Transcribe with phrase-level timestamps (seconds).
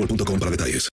[0.00, 0.88] boostmobile.com para detalles.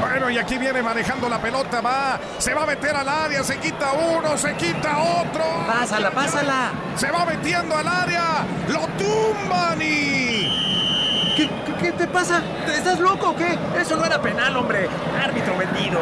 [0.00, 3.58] Bueno, y aquí viene manejando la pelota, va, se va a meter al área, se
[3.58, 5.44] quita uno, se quita otro.
[5.66, 6.72] Pásala, pásala.
[6.96, 10.48] Se va metiendo al área, lo tumban y...
[11.36, 12.42] ¿Qué, qué, qué te pasa?
[12.72, 13.58] ¿Estás loco o qué?
[13.80, 14.88] Eso no era penal, hombre.
[15.20, 15.98] Árbitro vendido.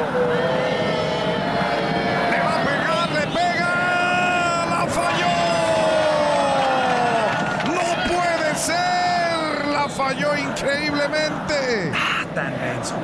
[10.02, 11.92] Falló increíblemente.
[11.94, 12.94] Ah, tan menso.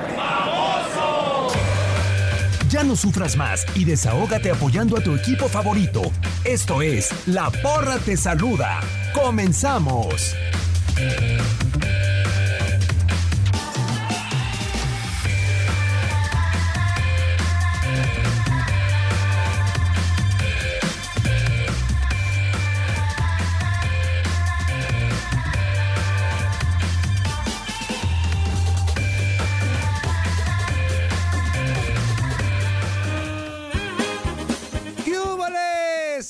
[2.68, 6.02] Ya no sufras más y desahógate apoyando a tu equipo favorito.
[6.44, 8.80] Esto es La Porra Te Saluda.
[9.14, 10.34] ¡Comenzamos!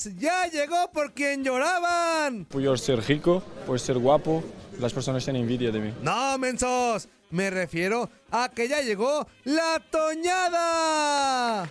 [0.05, 0.19] ¡Yúbales!
[0.19, 2.45] ¡Ya llegó por quien lloraban!
[2.45, 4.43] Por ser rico, por ser guapo,
[4.79, 5.93] las personas tienen envidia de mí.
[6.01, 7.07] ¡No, mensos!
[7.31, 11.69] Me refiero a que ya llegó la Toñada.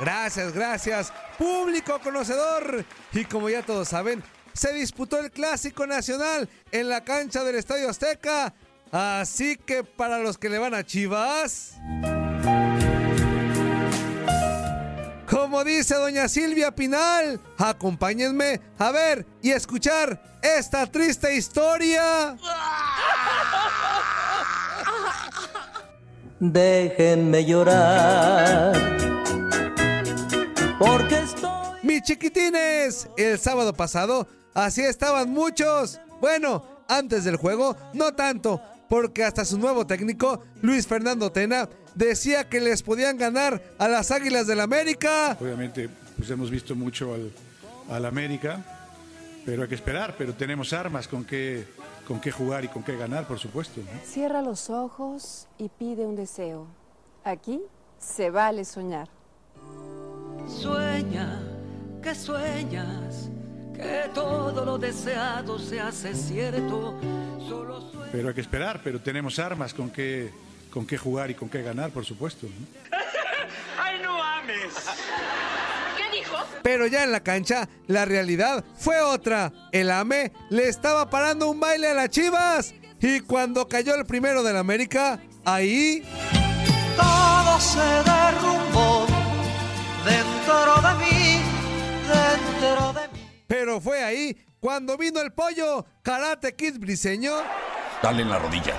[0.00, 2.84] Gracias, gracias, público conocedor.
[3.12, 7.88] Y como ya todos saben, se disputó el Clásico Nacional en la cancha del Estadio
[7.88, 8.52] Azteca.
[8.90, 11.76] Así que para los que le van a Chivas...
[15.50, 22.36] Como dice doña Silvia Pinal, acompáñenme a ver y escuchar esta triste historia.
[26.38, 28.76] Déjenme llorar.
[30.78, 31.50] Porque estoy.
[31.82, 36.00] Mis chiquitines, el sábado pasado así estaban muchos.
[36.20, 42.48] Bueno, antes del juego, no tanto, porque hasta su nuevo técnico, Luis Fernando Tena, decía
[42.48, 45.38] que les podían ganar a las Águilas del América.
[45.40, 47.30] Obviamente, pues hemos visto mucho al,
[47.88, 48.64] al América,
[49.46, 51.68] pero hay que esperar, pero tenemos armas con qué,
[52.04, 53.80] con qué jugar y con qué ganar, por supuesto.
[53.80, 53.86] ¿no?
[54.04, 56.66] Cierra los ojos y pide un deseo.
[57.22, 57.60] Aquí
[57.96, 59.08] se vale soñar.
[60.48, 61.40] Sueña,
[62.02, 63.30] que sueñas,
[63.72, 66.98] que todo lo deseado se hace cierto.
[68.12, 70.30] Pero hay que esperar, pero tenemos armas con qué,
[70.70, 72.46] con qué jugar y con qué ganar, por supuesto.
[72.46, 72.96] ¿no?
[73.82, 74.74] ¡Ay, no ames!
[75.96, 76.36] ¿Qué dijo?
[76.62, 79.52] Pero ya en la cancha, la realidad fue otra.
[79.72, 82.74] El AME le estaba parando un baile a las Chivas.
[83.00, 86.02] Y cuando cayó el primero del América, ahí...
[86.96, 89.09] Todo se derrumbó
[93.80, 97.32] Pero fue ahí cuando vino el pollo, Karate Kid Briseño.
[98.02, 98.74] Dale en la rodilla.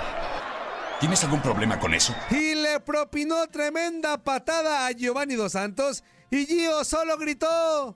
[1.00, 2.14] ¿Tienes algún problema con eso?
[2.30, 7.96] Y le propinó tremenda patada a Giovanni Dos Santos y Gio solo gritó.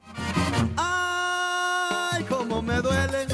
[0.78, 3.28] ¡Ay, cómo me duele!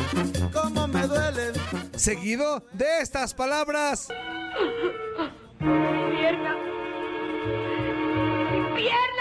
[0.52, 1.54] ¡Cómo me duele!
[1.96, 4.10] Seguido de estas palabras.
[5.60, 6.56] ¡Mi pierna!
[8.52, 9.21] ¡Mi pierna,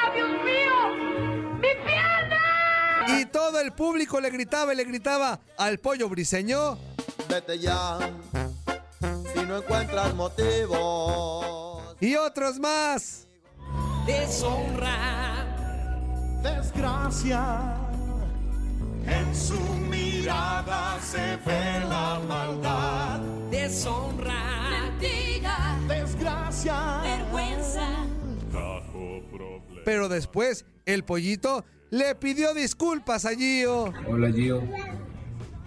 [3.31, 6.79] todo el público le gritaba y le gritaba al pollo briseño.
[7.29, 7.99] Vete ya,
[9.35, 11.97] si no encuentras motivos.
[12.01, 13.27] Y otros más.
[14.07, 15.47] Deshonra.
[16.43, 17.77] Desgracia.
[19.07, 23.21] En su mirada se ve la maldad.
[23.51, 24.71] Deshonra.
[24.71, 25.79] Mentira.
[25.87, 27.01] Desgracia.
[27.03, 27.89] Vergüenza.
[29.85, 33.93] Pero después el pollito le pidió disculpas a Gio.
[34.07, 34.63] Hola Gio,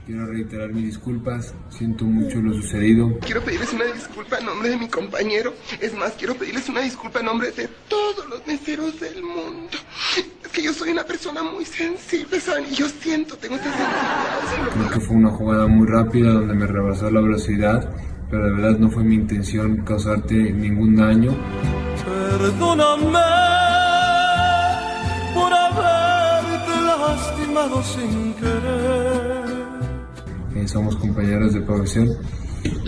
[0.05, 3.19] quiero reiterar mis disculpas, siento mucho lo sucedido.
[3.19, 5.53] Quiero pedirles una disculpa en nombre de mi compañero.
[5.81, 9.77] Es más, quiero pedirles una disculpa en nombre de todos los meseros del mundo.
[10.43, 12.65] Es que yo soy una persona muy sensible, ¿saben?
[12.71, 14.73] Y yo siento, tengo esta sensibilidad.
[14.73, 17.93] Creo que fue una jugada muy rápida donde me rebasó la velocidad,
[18.29, 21.35] pero de verdad no fue mi intención causarte ningún daño.
[22.05, 23.19] Perdóname
[25.33, 26.12] por haberte
[27.07, 29.43] lastimado sin querer.
[30.55, 32.09] Eh, somos compañeros de profesión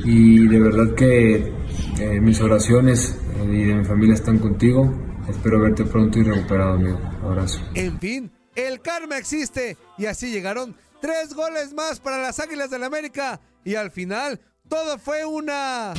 [0.04, 1.54] y de verdad que
[2.00, 4.94] eh, mis oraciones eh, y de mi familia están contigo.
[5.28, 7.00] Espero verte pronto y recuperado, amigo.
[7.24, 7.60] Abrazo.
[7.74, 12.84] En fin, el karma existe y así llegaron tres goles más para las Águilas del
[12.84, 14.40] América y al final
[14.70, 15.94] todo fue una...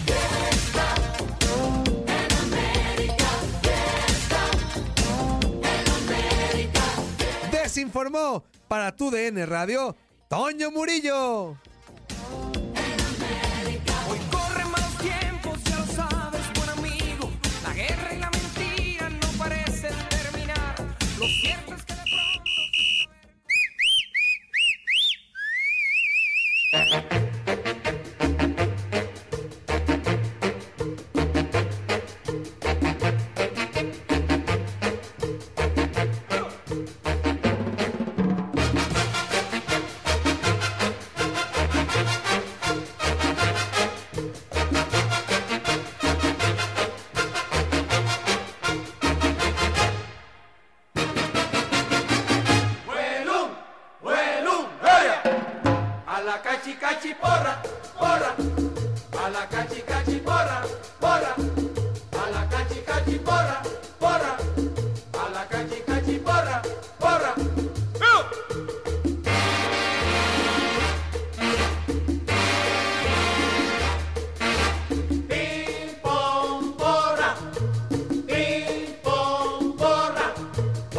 [7.76, 9.94] Desinformó para tu DN Radio,
[10.31, 11.58] Toño Murillo.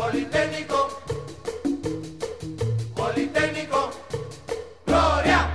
[0.09, 1.01] Politécnico,
[2.95, 3.91] Politécnico,
[4.85, 5.49] Gloria.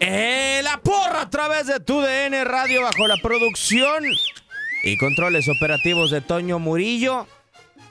[0.00, 4.04] Eh, la porra a través de tu DN Radio bajo la producción
[4.84, 7.26] y controles operativos de Toño Murillo.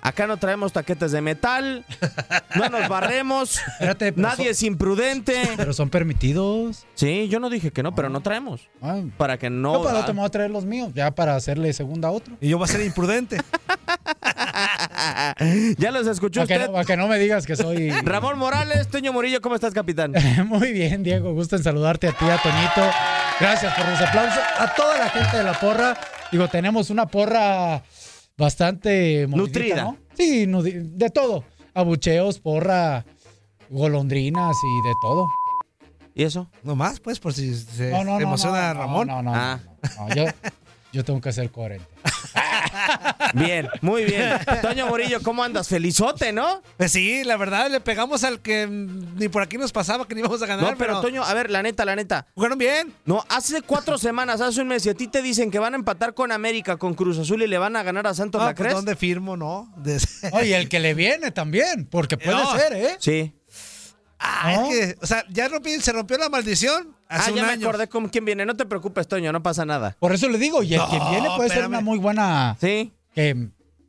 [0.07, 1.83] Acá no traemos taquetes de metal,
[2.55, 3.59] no nos barremos,
[4.15, 5.33] nadie son- es imprudente.
[5.57, 6.85] Pero son permitidos.
[6.95, 8.69] Sí, yo no dije que no, pero no traemos.
[9.17, 9.73] Para que no...
[9.73, 12.35] Yo para otro me voy a traer los míos, ya para hacerle segunda a otro.
[12.39, 13.37] Y yo voy a ser imprudente.
[15.77, 16.67] ya los escuchó Para que, usted.
[16.67, 17.91] no, para que no me digas que soy...
[18.03, 20.13] Ramón Morales, Toño Murillo, ¿cómo estás, capitán?
[20.45, 21.33] Muy bien, Diego.
[21.33, 22.89] Gusto en saludarte a ti, a Toñito.
[23.39, 24.39] Gracias por los aplausos.
[24.59, 25.97] A toda la gente de la porra.
[26.31, 27.81] Digo, tenemos una porra
[28.37, 29.83] bastante movidita, Nutrida.
[29.83, 29.97] ¿no?
[30.15, 31.43] Sí, de todo.
[31.73, 33.05] Abucheos, porra,
[33.69, 35.27] golondrinas y de todo.
[36.15, 36.49] ¿Y eso?
[36.63, 39.07] Nomás, pues, por si se No, no, no, emociona no, Ramón.
[39.07, 39.59] No, no, Ah.
[39.97, 40.25] no, no, yo,
[40.91, 41.85] yo tengo que ser coherente.
[43.33, 44.39] Bien, muy bien.
[44.61, 45.67] Toño Murillo, ¿cómo andas?
[45.67, 46.61] Felizote, ¿no?
[46.77, 50.21] Pues sí, la verdad, le pegamos al que ni por aquí nos pasaba que ni
[50.21, 50.71] íbamos a ganar.
[50.71, 52.27] No, pero Toño, a ver, la neta, la neta.
[52.35, 52.93] ¿Jugaron bien?
[53.05, 55.77] No, hace cuatro semanas, hace un mes, y a ti te dicen que van a
[55.77, 58.55] empatar con América, con Cruz Azul y le van a ganar a Santos, Ah, ¿la
[58.55, 58.73] pues?
[58.73, 59.71] ¿Dónde firmo, no?
[59.77, 60.01] De-
[60.31, 62.57] Oye, el que le viene también, porque puede No.
[62.57, 62.97] ser, ¿eh?
[62.99, 63.33] Sí.
[64.19, 67.43] Ah, es que, o sea, ya rompí- se rompió la maldición hace ah, un ya
[67.45, 67.67] me año.
[67.67, 68.45] acordé con quién viene.
[68.45, 69.95] No te preocupes, Toño, no pasa nada.
[69.99, 72.55] Por eso le digo, y el que viene puede ser una muy buena.
[72.59, 72.91] Sí.
[73.13, 73.33] Que,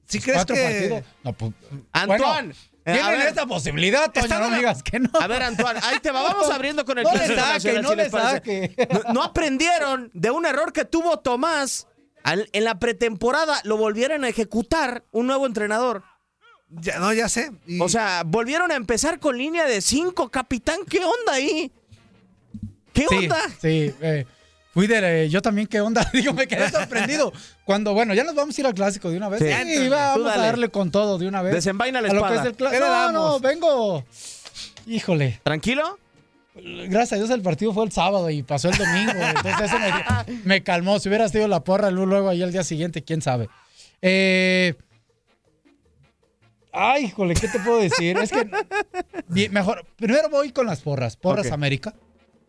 [0.06, 1.02] ¿Sí pues, crees cuatro que- partidos.
[1.24, 1.52] No, pues,
[1.92, 2.18] Antoine.
[2.22, 2.52] bueno,
[2.86, 3.28] eh, tienen ver.
[3.28, 5.10] esta posibilidad, Toño, no la- digas que no.
[5.20, 6.22] A ver, Antoine, ahí te va.
[6.22, 8.88] Vamos abriendo con el No clásico le saque, no si le les saque.
[9.06, 11.86] No, no aprendieron de un error que tuvo Tomás
[12.24, 13.60] al- en la pretemporada.
[13.64, 16.02] Lo volvieron a ejecutar un nuevo entrenador.
[16.70, 17.50] Ya, no, ya sé.
[17.66, 20.80] Y- O sea, volvieron a empezar con línea de 5, capitán.
[20.88, 21.70] ¿Qué onda ahí?
[23.00, 23.38] ¿Qué Sí, onda?
[23.60, 24.26] Sí, eh,
[24.72, 25.24] fui de.
[25.24, 26.08] eh, yo también, ¿qué onda?
[26.12, 27.32] Digo, me quedé sorprendido.
[27.64, 29.40] Cuando, bueno, ya nos vamos a ir al clásico de una vez.
[29.40, 29.88] Sí.
[29.88, 31.54] Vamos a darle con todo de una vez.
[31.54, 32.40] Desenvaina la espada.
[32.40, 33.12] es el cla- ¿Qué le no, damos?
[33.12, 34.04] no, vengo.
[34.86, 35.40] Híjole.
[35.42, 35.98] ¿Tranquilo?
[36.54, 39.12] Gracias a Dios el partido fue el sábado y pasó el domingo.
[39.16, 40.98] Entonces eso me, me calmó.
[40.98, 43.48] Si hubiera sido la porra luego, luego ahí al día siguiente, quién sabe.
[44.02, 44.74] Eh,
[46.72, 48.16] ay, híjole, ¿qué te puedo decir?
[48.18, 51.16] Es que mejor, primero voy con las porras.
[51.16, 51.50] Porras.
[51.52, 51.94] América.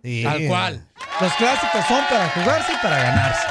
[0.04, 0.24] Sí.
[0.24, 0.88] Tal cual.
[1.22, 3.48] Los clásicos son para jugarse y para ganarse.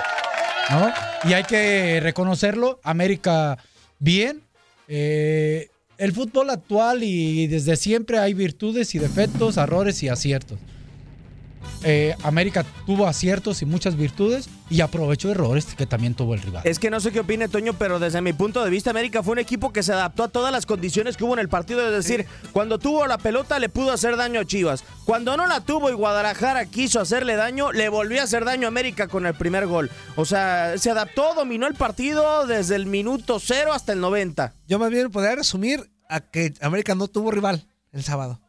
[0.71, 0.93] ¿No?
[1.29, 2.81] Y hay que reconocerlo.
[2.83, 3.59] América
[3.99, 4.43] bien.
[4.87, 10.59] Eh, el fútbol actual y desde siempre hay virtudes y defectos, errores y aciertos.
[11.85, 16.63] Eh, América tuvo aciertos y muchas virtudes y aprovechó errores que también tuvo el rival.
[16.65, 19.33] Es que no sé qué opine Toño, pero desde mi punto de vista, América fue
[19.33, 21.85] un equipo que se adaptó a todas las condiciones que hubo en el partido.
[21.87, 24.85] Es decir, cuando tuvo la pelota le pudo hacer daño a Chivas.
[25.05, 28.69] Cuando no la tuvo y Guadalajara quiso hacerle daño, le volvió a hacer daño a
[28.69, 29.91] América con el primer gol.
[30.17, 34.55] O sea, se adaptó, dominó el partido desde el minuto cero hasta el 90.
[34.67, 38.41] Yo más bien podría resumir a que América no tuvo rival el sábado.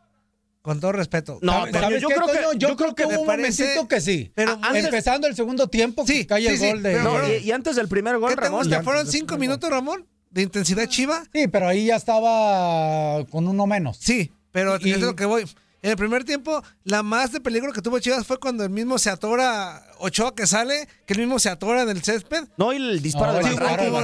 [0.70, 1.40] Con todo respeto.
[1.42, 2.54] No, pero ¿Sabes yo creo que- Toño?
[2.54, 4.32] yo, yo creo que, hubo un parece- momentito que sí.
[4.36, 7.00] pero antes- empezando el segundo tiempo, Sí, que cae sí, el sí, gol de.
[7.02, 8.70] No, y, y antes del primer gol, ¿Qué te Ramón.
[8.70, 10.06] ya- ¿Fueron cinco minutos, Ramón?
[10.30, 11.24] ¿De intensidad chiva?
[11.34, 13.98] Sí, pero ahí ya estaba con uno menos.
[14.00, 15.44] Sí, pero Y- es lo que voy.
[15.82, 19.00] En el primer tiempo, la más de peligro que tuvo Chivas fue cuando el mismo
[19.00, 22.44] se atora, Ochoa que sale, que el mismo se atora en el césped.
[22.58, 23.56] No, y el disparo No, de Sí,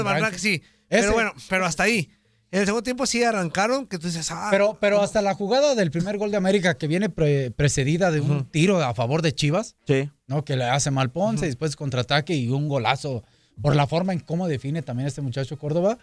[0.03, 0.34] Van.
[0.34, 2.10] Ese- Pero bueno, pero hasta ahí.
[2.52, 4.48] En el segundo tiempo sí arrancaron, que tú dices, ah.
[4.50, 8.22] Pero, pero hasta la jugada del primer gol de América, que viene pre- precedida de
[8.22, 10.10] un tiro a favor de Chivas, Sí.
[10.28, 10.46] ¿no?
[10.46, 13.24] Que le hace mal Ponce, después contraataque y un golazo
[13.62, 15.98] por la forma en cómo define también este muchacho Córdoba.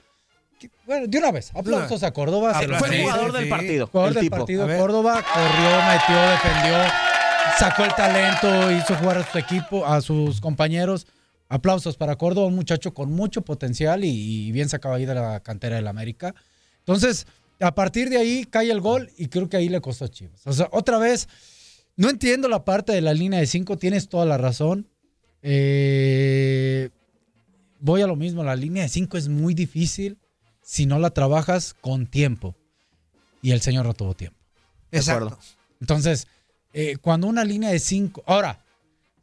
[0.59, 2.53] Que, Bueno, de una vez, aplausos a Córdoba.
[2.55, 3.03] Fue el merece.
[3.03, 3.51] jugador del sí.
[3.51, 3.87] partido.
[3.87, 4.37] Jugador el del tipo.
[4.37, 4.67] partido.
[4.79, 6.77] Córdoba corrió, metió, defendió,
[7.59, 11.07] sacó el talento, hizo jugar a su equipo, a sus compañeros.
[11.53, 15.41] Aplausos para Córdoba, un muchacho con mucho potencial y, y bien sacado ahí de la
[15.41, 16.35] cantera del América.
[16.79, 17.27] Entonces,
[17.61, 20.47] a partir de ahí cae el gol y creo que ahí le costó a Chivas.
[20.47, 21.29] O sea, otra vez,
[21.97, 24.89] no entiendo la parte de la línea de cinco, tienes toda la razón.
[25.43, 26.89] Eh,
[27.81, 30.19] voy a lo mismo, la línea de cinco es muy difícil
[30.63, 32.57] si no la trabajas con tiempo.
[33.43, 34.39] Y el señor no tuvo tiempo.
[34.91, 35.39] Exacto.
[35.81, 36.29] Entonces,
[36.73, 38.23] eh, cuando una línea de cinco.
[38.27, 38.65] Ahora,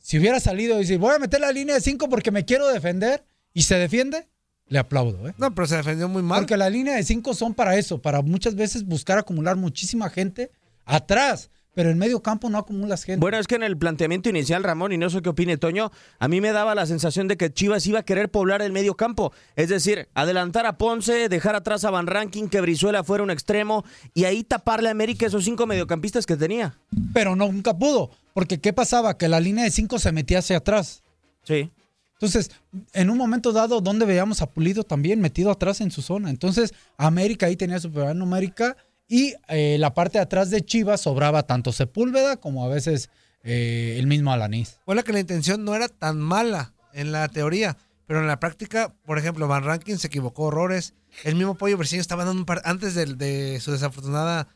[0.02, 2.68] si hubiera salido y decir, voy a meter la línea de cinco porque me quiero
[2.68, 4.28] defender y se defiende,
[4.70, 5.28] le aplaudo.
[5.28, 5.34] ¿eh?
[5.38, 6.42] No, pero se defendió muy mal.
[6.42, 10.52] Porque la línea de cinco son para eso, para muchas veces buscar acumular muchísima gente
[10.86, 13.20] atrás, pero en medio campo no acumulas gente.
[13.20, 16.28] Bueno, es que en el planteamiento inicial, Ramón, y no sé qué opine Toño, a
[16.28, 19.34] mí me daba la sensación de que Chivas iba a querer poblar el medio campo.
[19.56, 23.86] Es decir, adelantar a Ponce, dejar atrás a Van Ranking, que Brizuela fuera un extremo,
[24.14, 26.78] y ahí taparle a América esos cinco mediocampistas que tenía.
[27.14, 28.12] pero no, nunca pudo.
[28.40, 29.18] Porque ¿qué pasaba?
[29.18, 31.04] Que la línea de cinco se metía hacia atrás.
[31.44, 31.70] Sí.
[32.14, 32.52] Entonces,
[32.94, 36.30] en un momento dado, donde veíamos a Pulido también metido atrás en su zona.
[36.30, 38.78] Entonces, América ahí tenía superioridad numérica
[39.10, 43.10] y eh, la parte de atrás de Chivas sobraba tanto Sepúlveda como a veces
[43.44, 44.80] eh, el mismo Alanís.
[44.86, 47.76] Fue la que la intención no era tan mala en la teoría,
[48.08, 50.94] pero en la práctica, por ejemplo, Van Rankin se equivocó horrores.
[51.26, 54.48] El mismo Pollo Briseño estaba dando un par antes de, su desafortunada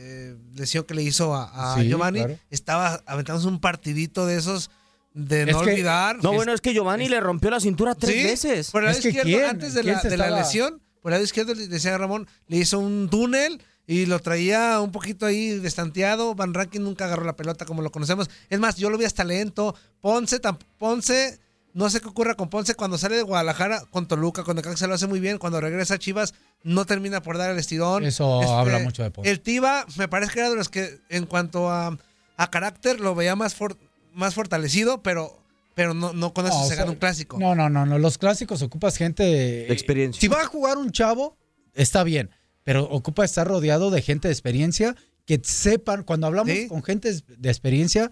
[0.00, 2.38] eh, lesión que le hizo a, a Sí, Giovanni, claro.
[2.50, 4.70] estaba aventándose un partidito de esos
[5.14, 6.22] de Es no que- olvidar.
[6.22, 8.70] No, bueno, es que Giovanni le rompió la cintura tres Sí, veces.
[8.70, 9.44] Por el lado izquierdo, ¿quién?
[9.44, 13.08] antes de, ¿Quién la, la lesión, por el lado izquierdo, decía Ramón, le hizo un
[13.10, 16.34] túnel y lo traía un poquito ahí destanteado.
[16.34, 18.28] Van Rankin nunca agarró la pelota como lo conocemos.
[18.50, 19.74] Es más, yo lo vi hasta lento.
[20.00, 20.40] Ponce,
[20.78, 21.40] Ponce,
[21.74, 24.94] no sé qué ocurra con Ponce cuando sale de Guadalajara con Toluca, cuando Caxa lo
[24.94, 26.34] hace muy bien, cuando regresa a Chivas
[26.64, 28.02] no termina por dar el estirón.
[28.04, 29.30] Este, Eso habla mucho de Ponce.
[29.30, 31.96] El Tiva me parece que era de los que en cuanto a,
[32.36, 33.76] a carácter lo veía más, for-
[34.14, 35.38] más fortalecido, pero,
[35.74, 37.38] pero no, no con eso No, o se sea, gana un clásico.
[37.38, 37.98] No, no, no, no.
[37.98, 39.22] Los clásicos ocupas gente.
[39.22, 40.20] De experiencia.
[40.20, 41.36] Si va a jugar un chavo,
[41.74, 42.30] está bien.
[42.64, 44.96] Pero ocupa estar rodeado de gente de experiencia
[45.26, 46.02] que sepan.
[46.02, 46.66] Cuando hablamos Sí.
[46.68, 48.10] con gente de experiencia,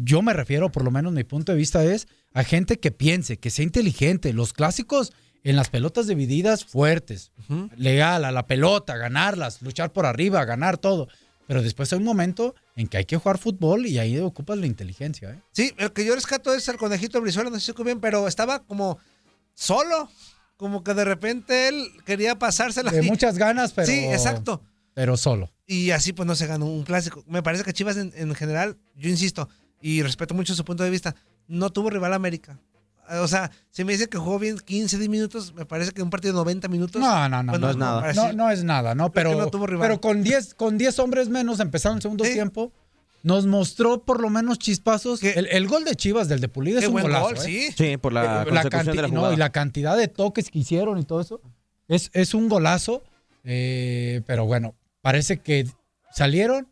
[0.00, 3.38] yo me refiero, por lo menos mi punto de vista es a gente que piense,
[3.38, 4.32] que sea inteligente.
[4.32, 5.12] Los clásicos
[5.44, 7.32] en las pelotas divididas fuertes,
[7.76, 11.08] legal, a la pelota, ganarlas, luchar por arriba, ganar todo.
[11.46, 14.66] Pero después hay un momento en que hay que jugar fútbol y ahí ocupas la
[14.66, 15.30] inteligencia.
[15.30, 15.40] ¿eh?
[15.52, 18.64] Sí, el que yo rescato es el conejito Brizuela, no sé si bien, pero estaba
[18.64, 18.98] como
[19.54, 20.10] solo.
[20.58, 22.90] Como que de repente él quería pasársela.
[22.90, 23.86] De muchas ganas, pero.
[23.86, 24.60] Sí, exacto.
[24.92, 25.52] Pero solo.
[25.66, 27.24] Y así pues no se ganó un clásico.
[27.28, 29.48] Me parece que Chivas en, en general, yo insisto,
[29.80, 31.14] y respeto mucho su punto de vista,
[31.46, 32.58] no tuvo rival América.
[33.22, 36.10] O sea, si me dice que jugó bien 15, 10 minutos, me parece que un
[36.10, 37.00] partido de 90 minutos.
[37.00, 37.52] No, no, no.
[37.52, 39.10] Bueno, no, No, decir- no es nada, ¿no?
[39.12, 39.88] Pero, no tuvo rival.
[39.88, 42.70] pero con 10 con 10 hombres menos empezaron el segundo tiempo.
[43.22, 45.22] Nos mostró por lo menos chispazos.
[45.22, 47.24] El, el gol de Chivas del de Pulido es un buen golazo.
[47.28, 47.40] gol, ¿eh?
[47.40, 47.72] sí.
[47.76, 50.98] Sí, por la Eh, consecución de la no, y la cantidad de toques que hicieron
[50.98, 51.40] y todo eso.
[51.88, 53.02] Es, es un golazo.
[53.44, 55.66] eh, pero bueno, parece que
[56.12, 56.68] salieron,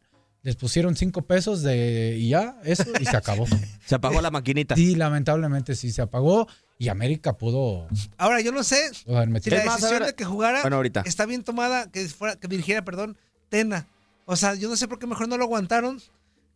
[0.46, 3.46] les pusieron cinco pesos de y ya, eso, y se acabó.
[3.84, 4.76] Se apagó la maquinita.
[4.76, 6.46] Sí, lamentablemente sí se apagó.
[6.78, 7.88] Y América pudo.
[8.16, 11.02] Ahora, yo no sé si la decisión ver- de que jugara Bueno, ahorita.
[11.04, 13.16] está bien tomada, que, fuera, que dirigiera, perdón,
[13.48, 13.88] Tena.
[14.24, 16.00] O sea, yo no sé por qué mejor no lo aguantaron,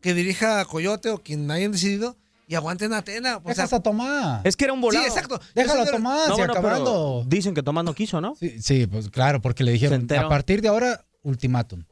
[0.01, 2.17] que dirija a Coyote o quien hayan decidido,
[2.47, 3.41] y aguanten a Tena.
[3.43, 4.43] O sea, a Tomás.
[4.45, 5.03] Es que era un volado.
[5.05, 5.41] Sí, exacto.
[5.55, 7.25] Déjalo Tomás, No, bueno, acabando.
[7.27, 8.37] Dicen que Tomás no quiso, ¿no?
[8.37, 11.83] Sí, sí, pues claro, porque le dijeron a partir de ahora, ultimátum.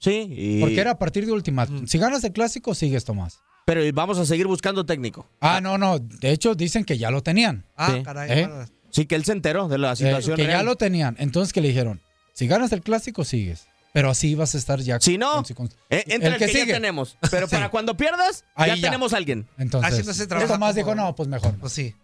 [0.00, 0.60] Sí, y...
[0.60, 1.86] Porque era a partir de ultimátum.
[1.86, 3.38] Si ganas el clásico, sigues Tomás.
[3.66, 5.28] Pero vamos a seguir buscando técnico.
[5.40, 5.98] Ah, no, no.
[6.00, 7.64] De hecho, dicen que ya lo tenían.
[7.76, 8.02] Ah, Sí.
[8.02, 8.30] caray.
[8.40, 8.48] ¿Eh?
[8.90, 11.14] Sí, que él se enteró de la Eh, situación que ya lo tenían.
[11.20, 12.00] Entonces, que le dijeron?
[12.32, 13.66] Si ganas el clásico, sigues.
[13.92, 14.98] Pero así vas a estar ya.
[15.00, 16.72] Si no, con- con- Eh, entra el, que, ya sigue.
[16.72, 17.16] tenemos.
[17.30, 18.82] Pero para cuando pierdas, Ahí ya, ya.
[18.82, 19.46] tenemos a alguien.
[19.58, 21.52] Entonces, Así no se trabaja Tomás como- dijo, no, pues mejor.
[21.54, 21.58] no".
[21.60, 21.94] Pues sí.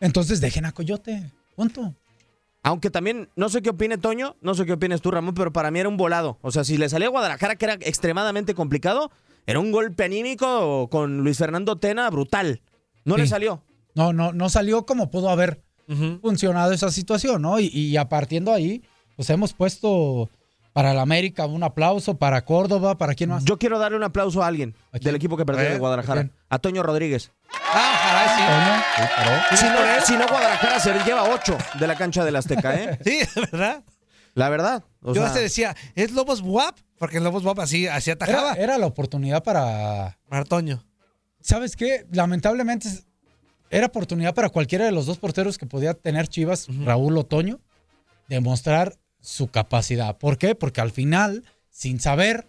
[0.00, 1.32] Entonces, dejen a Coyote.
[1.56, 1.94] Punto.
[2.62, 5.70] Aunque también, no sé qué opine Toño, no sé qué opines tú, Ramón, pero para
[5.70, 6.38] mí era un volado.
[6.42, 9.10] O sea, si le salía a Guadalajara, que era extremadamente complicado,
[9.46, 12.60] era un golpe anímico con Luis Fernando Tena brutal.
[13.04, 13.62] No le salió.
[13.94, 15.62] No, no, no salió como pudo haber
[16.20, 17.58] funcionado esa situación, ¿no?
[17.58, 18.82] Y, y a partiendo ahí,
[19.16, 20.28] pues hemos puesto
[20.72, 23.44] para el América un aplauso, para Córdoba, para quién más.
[23.44, 25.72] Yo quiero darle un aplauso a alguien del equipo que perdió ¿Eh?
[25.72, 26.30] de Guadalajara.
[26.48, 27.32] ¿A Toño Rodríguez.
[27.52, 29.14] Ah, caray, sí.
[29.24, 32.74] Toño, sí, Si no, si no, Guadalajara se lleva ocho de la cancha del Azteca,
[32.74, 32.98] ¿eh?
[33.04, 33.20] Sí,
[33.52, 33.82] ¿verdad?
[34.34, 34.84] La verdad.
[35.02, 36.76] o Yo sea, hasta decía, ¿es Lobos Buap?
[36.98, 38.52] Porque Lobos Buap así, así atajaba.
[38.52, 40.18] Era, era la oportunidad para.
[40.30, 40.84] Martoño.
[41.40, 42.06] ¿Sabes qué?
[42.12, 42.88] Lamentablemente
[43.70, 47.60] era oportunidad para cualquiera de los dos porteros que podía tener Chivas, Raúl o Toño,
[48.28, 48.94] demostrar
[49.28, 50.16] su capacidad.
[50.16, 50.54] ¿Por qué?
[50.54, 52.48] Porque al final, sin saber,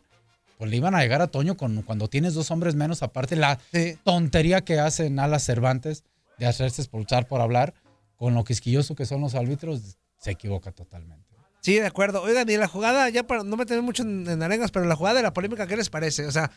[0.58, 3.04] pues le iban a llegar a Toño con, cuando tienes dos hombres menos.
[3.04, 3.60] Aparte, la
[4.06, 6.06] tontería que hacen Alas Cervantes
[6.38, 7.74] de hacerse expulsar por hablar,
[8.16, 11.36] con lo quisquilloso que son los árbitros, se equivoca totalmente.
[11.60, 12.22] Sí, de acuerdo.
[12.22, 15.18] Oigan, y la jugada, ya para no meterme mucho en, en arengas, pero la jugada
[15.18, 16.28] de la polémica, ¿qué les parece?
[16.28, 16.50] O sea,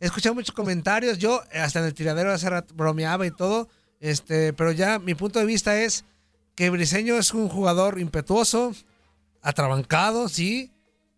[0.00, 1.18] he escuchado muchos comentarios.
[1.18, 3.68] Yo, hasta en el tiradero hace rato bromeaba y todo.
[4.00, 6.04] Este, pero ya mi punto de vista es
[6.56, 8.74] que Briseño es un jugador impetuoso,
[9.48, 10.72] atrabancado, sí.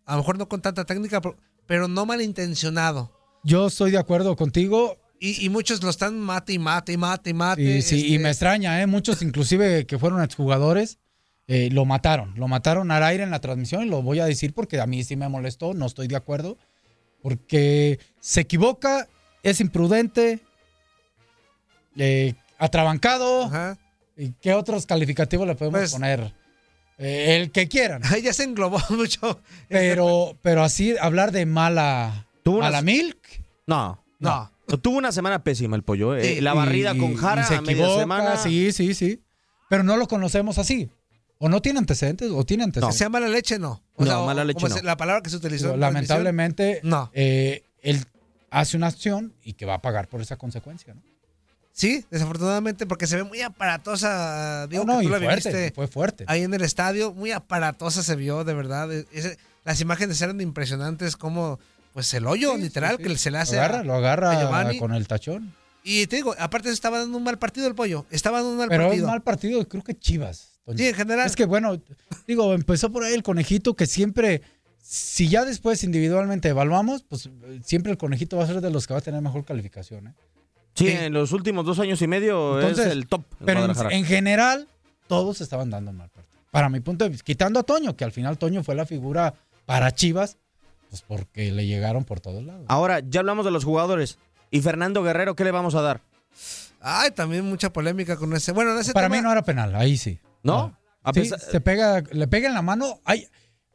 [0.05, 3.11] A lo mejor no con tanta técnica, pero- pero no malintencionado.
[3.43, 4.97] Yo estoy de acuerdo contigo.
[5.19, 7.61] Y, y muchos lo están mate y mate y mate y mate.
[7.61, 8.87] Y, sí, y este, me extraña, ¿eh?
[8.87, 10.97] Muchos, inclusive que fueron exjugadores,
[11.47, 12.33] eh, lo mataron.
[12.37, 15.03] Lo mataron al aire en la transmisión y lo voy a decir porque a mí
[15.03, 16.57] sí me molestó, no estoy de acuerdo.
[17.21, 19.07] Porque se equivoca,
[19.43, 20.39] es imprudente,
[21.97, 23.51] eh, atrabancado.
[24.17, 26.33] ¿Y qué otros calificativos le podemos Pues- poner?
[27.01, 28.01] Eh, el que quieran.
[28.05, 29.41] Ahí ya se englobó mucho.
[29.67, 33.17] Pero, pero así hablar de mala, Tuvo una- mala milk.
[33.67, 34.03] No.
[34.19, 34.51] No.
[34.81, 36.15] Tuvo una semana pésima el pollo.
[36.15, 36.23] eh.
[36.35, 38.37] Sí, la y- barrida y- con y Jara se a media equivoca, semana.
[38.37, 39.21] Sí, sí, sí.
[39.69, 40.89] Pero no lo conocemos así.
[41.39, 42.99] O no tiene antecedentes, o tiene ¿Se antecedentes.
[42.99, 43.57] llama mala leche?
[43.57, 43.81] No.
[43.97, 44.75] No, mala leche como no.
[44.75, 45.69] se- La palabra que se utilizó.
[45.73, 45.79] Transmisión.
[45.93, 47.09] lamentablemente, No.
[47.13, 48.05] eh, él
[48.51, 51.01] hace una acción y que va a pagar por esa consecuencia, ¿no?
[51.73, 54.67] Sí, desafortunadamente, porque se ve muy aparatosa.
[54.67, 56.25] Digo No, no, que tú y la fuerte, viviste fue fuerte.
[56.27, 57.13] ahí en el estadio.
[57.13, 58.91] Muy aparatosa se vio, de verdad.
[58.91, 61.59] Ese- las imágenes eran impresionantes, como
[61.93, 63.55] pues el hoyo, literal, que se le hace.
[63.55, 65.53] Lo agarra, a- lo agarra con el tachón.
[65.83, 68.05] Y te digo, aparte estaba dando un mal partido el pollo.
[68.11, 69.05] Estaba dando un mal Pero partido.
[69.05, 70.59] es mal partido, creo que Chivas.
[70.75, 71.25] Sí, en general.
[71.25, 71.81] Es que bueno,
[72.27, 74.41] digo, empezó por ahí el conejito que siempre,
[74.81, 77.29] si ya después individualmente evaluamos, pues
[77.63, 80.07] siempre el conejito va a ser de los que va a tener mejor calificación.
[80.07, 80.13] ¿eh?
[80.73, 83.23] Sí, en los últimos dos años y medio Entonces, es el top.
[83.39, 84.67] en Pero en, general,
[85.07, 86.09] todos estaban dando mal.
[86.51, 89.33] Para mi punto de vista, quitando a Toño, que al final Toño fue la figura
[89.65, 90.37] para Chivas,
[90.89, 92.65] pues porque le llegaron por todos lados.
[92.67, 94.17] Ahora, ya hablamos de los jugadores.
[94.49, 96.01] ¿Y Fernando Guerrero qué le vamos a dar?
[96.81, 98.51] Ay, también mucha polémica con ese.
[98.51, 100.19] Bueno, en ese Para tema- mí no era penal, ahí sí.
[100.43, 100.77] ¿No?
[101.03, 102.99] A Sí, pesar- se pega, le pega en la mano.
[103.05, 103.27] Hay,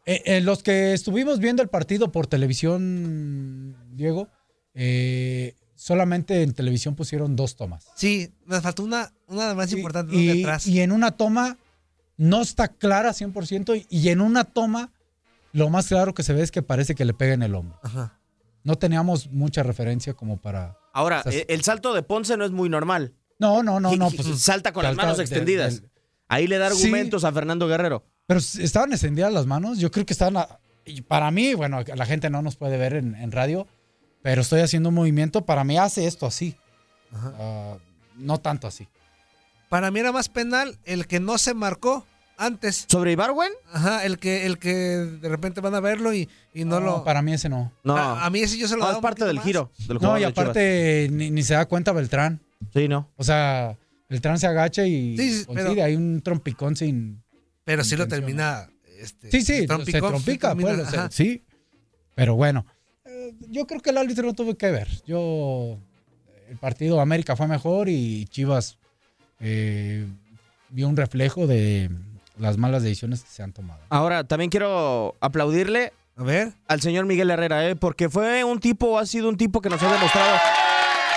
[0.04, 4.28] eh, eh, los que estuvimos viendo el partido por televisión, Diego,
[4.74, 7.86] eh, solamente en televisión pusieron dos tomas.
[7.94, 10.14] Sí, nos faltó una, una más importante.
[10.16, 10.66] Y, detrás.
[10.66, 11.58] y en una toma
[12.16, 14.90] no está clara 100% y- y en una toma
[15.52, 17.78] lo más claro que se ve es que parece que le pega en el hombro.
[17.82, 18.18] Ajá.
[18.64, 20.76] No teníamos mucha referencia como para...
[20.92, 23.14] Ahora, o sea, el salto de Ponce no es muy normal.
[23.38, 24.10] No, no, no, no.
[24.10, 25.82] Pues, salta con las manos de- extendidas.
[25.82, 25.90] del-
[26.28, 26.76] Ahí le da Sí.
[26.82, 28.04] argumentos a Fernando Guerrero.
[28.26, 29.78] Pero estaban extendidas las manos.
[29.78, 30.36] Yo creo que estaban.
[30.38, 30.58] a-
[31.08, 33.66] para mí, bueno, la gente no nos puede ver en, en radio,
[34.26, 35.44] pero estoy haciendo un movimiento.
[35.44, 36.56] Para mí hace esto así.
[37.12, 37.76] Ah,
[38.16, 38.88] no tanto así.
[39.68, 42.04] Para mí era más penal el que no se marcó
[42.36, 42.86] antes.
[42.88, 43.52] ¿Sobre Ibarwen?
[43.72, 47.04] Ajá, el que, el que de repente van a verlo y, y no, No, lo.
[47.04, 47.72] para mí ese no.
[47.84, 47.96] No.
[47.96, 49.44] A, a mí ese yo se lo No, es parte del más.
[49.44, 52.42] giro del No, y aparte ni, ni se da cuenta Beltrán.
[52.74, 53.08] Sí, no.
[53.14, 57.22] O sea, Beltrán se agacha y Sí, sí, consigue pero- ahí un trompicón sin...
[57.62, 58.68] Pero sí lo termina.
[58.98, 61.10] Este, Sí, sí, trompicón, se trompica, pues, o sea, ajá.
[61.12, 61.44] sí.
[62.16, 62.66] Pero bueno,
[63.48, 64.88] yo creo que el árbitro no tuvo que ver.
[65.06, 65.78] Yo,
[66.48, 68.78] el partido América fue mejor y Chivas
[69.40, 70.06] eh,
[70.70, 71.90] vio un reflejo de
[72.38, 73.80] las malas decisiones que se han tomado.
[73.88, 76.52] Ahora, también quiero aplaudirle A ver.
[76.68, 77.76] al señor Miguel Herrera, ¿eh?
[77.76, 80.36] porque fue un tipo, ha sido un tipo que nos ha demostrado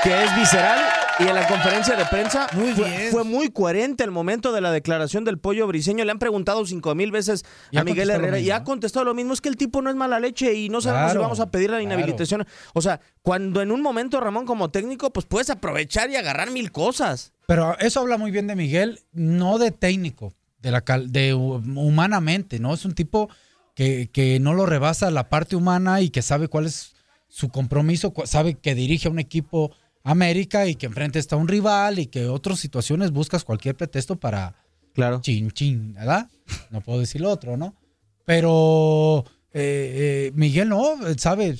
[0.03, 0.79] que es visceral
[1.19, 2.73] y en la conferencia de prensa Muy
[3.11, 6.05] fue, muy coherente el momento de la declaración del pollo briseño.
[6.05, 9.33] Le han preguntado cinco mil veces Y a Miguel Herrera y ha contestado lo mismo.
[9.33, 11.69] Es que el tipo no es mala leche y no sabemos si vamos a pedir
[11.69, 11.83] la claro.
[11.93, 12.45] inhabilitación.
[12.73, 16.71] O sea, cuando en un momento, Ramón, como técnico, pues puedes aprovechar y agarrar mil
[16.71, 17.33] cosas.
[17.47, 21.61] Pero eso habla muy bien de Miguel, no de técnico, de la cal- de hu-
[21.75, 22.73] humanamente, ¿no?
[22.73, 23.29] Es un tipo
[23.75, 26.93] que, que no lo rebasa la parte humana y que sabe cuál es
[27.27, 29.71] su compromiso, sabe que dirige a un equipo
[30.11, 34.55] América y que enfrente está un rival y que otras situaciones buscas cualquier pretexto para
[34.93, 35.21] Claro.
[35.21, 36.27] chin chin, ¿verdad?
[36.71, 37.75] No puedo decir lo otro, ¿no?
[38.25, 41.55] Pero eh, eh, Miguel no, él sabe,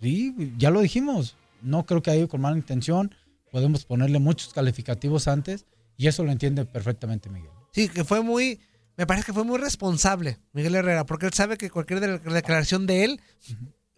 [0.00, 3.14] sí, ya lo dijimos, no creo que haya ido con mala intención,
[3.50, 7.50] podemos ponerle muchos calificativos antes y eso lo entiende perfectamente Miguel.
[7.72, 8.60] Sí, que fue muy.
[8.96, 12.86] Me parece que fue muy responsable Miguel Herrera, porque él sabe que cualquier de- declaración
[12.86, 13.20] de él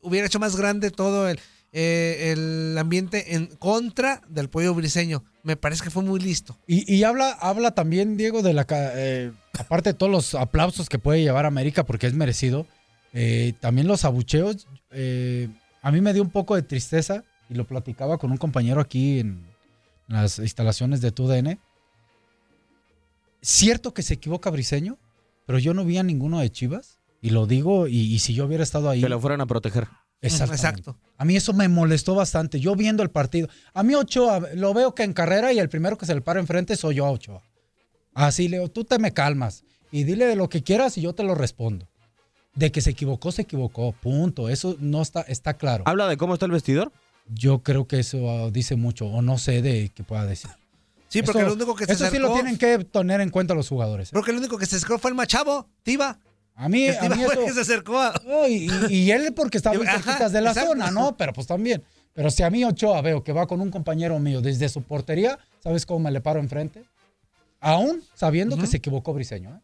[0.00, 1.40] hubiera hecho más grande todo el,
[1.72, 5.24] eh, el ambiente en contra del pollo briseño.
[5.42, 6.58] Me parece que fue muy listo.
[6.66, 10.88] Y, y habla, habla también, Diego, de la ca- eh, aparte de todos los aplausos
[10.88, 12.66] que puede llevar América, porque es merecido,
[13.12, 14.66] eh, también los abucheos.
[14.90, 15.48] eh,
[15.82, 19.18] a mí me dio un poco de tristeza, y lo platicaba con un compañero aquí
[19.18, 19.44] en
[20.08, 21.58] las instalaciones de TUDN.
[23.40, 24.96] Cierto que se equivoca Briseño,
[25.46, 28.46] pero yo no vi a ninguno de Chivas, y lo digo, y, y si yo
[28.46, 29.00] hubiera estado ahí.
[29.00, 29.88] Que lo fueran a proteger.
[30.22, 30.96] Exacto.
[31.18, 32.60] A mí eso me molestó bastante.
[32.60, 33.48] Yo viendo el partido.
[33.74, 36.40] A mí Ochoa, lo veo que en carrera y el primero que se le para
[36.40, 37.42] enfrente soy yo a Ochoa.
[38.14, 41.34] Así Leo, tú te me calmas y dile lo que quieras y yo te lo
[41.34, 41.88] respondo.
[42.54, 43.92] De que se equivocó, se equivocó.
[43.92, 44.48] Punto.
[44.48, 45.84] Eso no está, está claro.
[45.86, 46.92] ¿Habla de cómo está el vestidor?
[47.28, 50.50] Yo creo que eso ah, dice mucho, o no sé de qué pueda decir.
[51.08, 53.54] Sí, porque Eso- lo único que se Eso sí lo tienen que tener en cuenta
[53.54, 54.08] los jugadores.
[54.08, 54.10] ¿eh?
[54.12, 56.18] Creo que el único que se acercó fue el Machavo, Tiva.
[56.54, 58.14] A mí, El a mí eso- el que se acercó a.
[58.26, 60.70] No, y, y- y él porque está muy cerquitas de la exacto.
[60.70, 61.16] zona, ¿no?
[61.16, 61.82] Pero pues también.
[62.14, 65.38] Pero si a mí Ochoa veo que va con un compañero mío desde su portería,
[65.62, 66.84] ¿sabes cómo me le paro enfrente?
[67.60, 69.60] Aún sabiendo que se equivocó Briseño, ¿eh?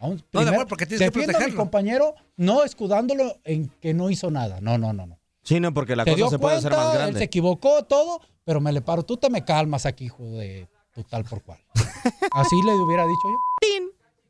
[0.00, 1.56] Aún, No, de porque tienes que defiendo a mi protegerlo.
[1.60, 4.60] compañero no escudándolo en que no hizo nada.
[4.60, 5.18] No, no, no, no.
[5.42, 7.24] Sí, no, porque la Se cosa dio se puede hacer más Él se grande.
[7.24, 9.02] equivocó todo, pero me le paro.
[9.02, 11.58] Tú te me calmas aquí, hijo de tu tal por cual.
[12.32, 13.28] Así le hubiera dicho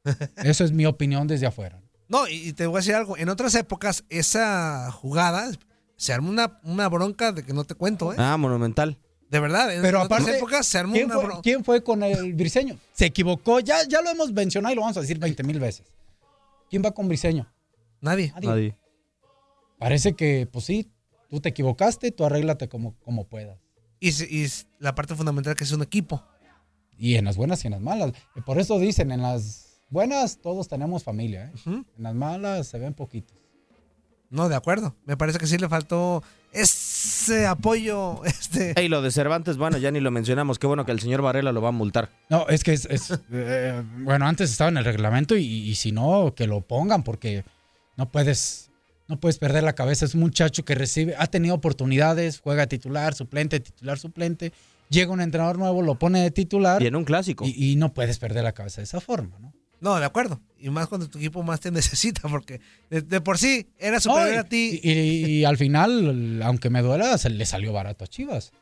[0.06, 0.14] yo.
[0.44, 1.80] Eso es mi opinión desde afuera.
[2.08, 3.16] No, y, y te voy a decir algo.
[3.16, 5.50] En otras épocas, esa jugada
[5.96, 8.16] se armó una, una bronca de que no te cuento, ¿eh?
[8.18, 8.98] Ah, monumental.
[9.30, 11.42] De verdad, en Pero otras aparte, épocas se armó ¿quién una fue, bronca.
[11.42, 12.78] quién fue con el Briseño?
[12.92, 15.84] Se equivocó, ya, ya lo hemos mencionado y lo vamos a decir 20 mil veces.
[16.70, 17.46] ¿Quién va con Briseño?
[18.00, 18.32] Nadie.
[18.40, 18.74] Nadie.
[19.78, 20.90] Parece que, pues sí,
[21.28, 23.58] tú te equivocaste, tú arréglate como, como puedas.
[24.00, 26.24] Y, y la parte fundamental que es un equipo.
[26.96, 28.12] Y en las buenas y en las malas.
[28.46, 31.60] Por eso dicen, en las buenas todos tenemos familia, ¿eh?
[31.66, 33.38] En las malas se ven poquitos.
[34.30, 34.94] No, de acuerdo.
[35.06, 36.22] Me parece que sí le faltó
[36.52, 38.22] ese apoyo.
[38.26, 38.74] Este.
[38.82, 40.58] Y lo de Cervantes, bueno, ya ni lo mencionamos.
[40.58, 42.10] Qué bueno que el señor Varela lo va a multar.
[42.28, 45.92] No, es que es, es, eh, bueno, antes estaba en el reglamento y, y si
[45.92, 47.44] no, que lo pongan porque
[47.96, 48.70] no puedes,
[49.06, 50.04] no puedes perder la cabeza.
[50.04, 54.52] Es un muchacho que recibe, ha tenido oportunidades, juega titular, suplente, titular, suplente.
[54.90, 56.82] Llega un entrenador nuevo, lo pone de titular.
[56.82, 57.44] Y en un clásico.
[57.46, 59.52] Y, y no puedes perder la cabeza de esa forma, ¿no?
[59.80, 60.40] No, de acuerdo.
[60.58, 62.60] Y más cuando tu equipo más te necesita, porque
[62.90, 64.80] de, de por sí era No, superior y, a ti.
[64.82, 64.90] y-
[65.40, 68.52] y al final, aunque me duela, se le salió barato a Chivas.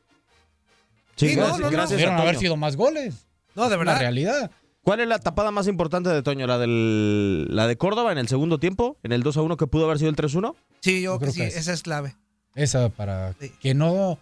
[1.16, 1.70] Sí, Sí, no, gracias, no, no.
[1.70, 3.26] gracias a Pudieron haber sido más goles.
[3.54, 3.94] No, de verdad.
[3.94, 4.50] La realidad.
[4.82, 6.46] ¿Cuál es la tapada más importante de Toño?
[6.46, 8.98] ¿La, del, ¿La de Córdoba en el segundo tiempo?
[9.02, 10.54] ¿En el 2 a 1 que pudo haber sido el 3 1?
[10.80, 11.56] Sí, yo, Yo creo creo que sí, que es.
[11.56, 12.14] esa es clave.
[12.54, 13.50] Esa para Sí.
[13.60, 14.18] que no.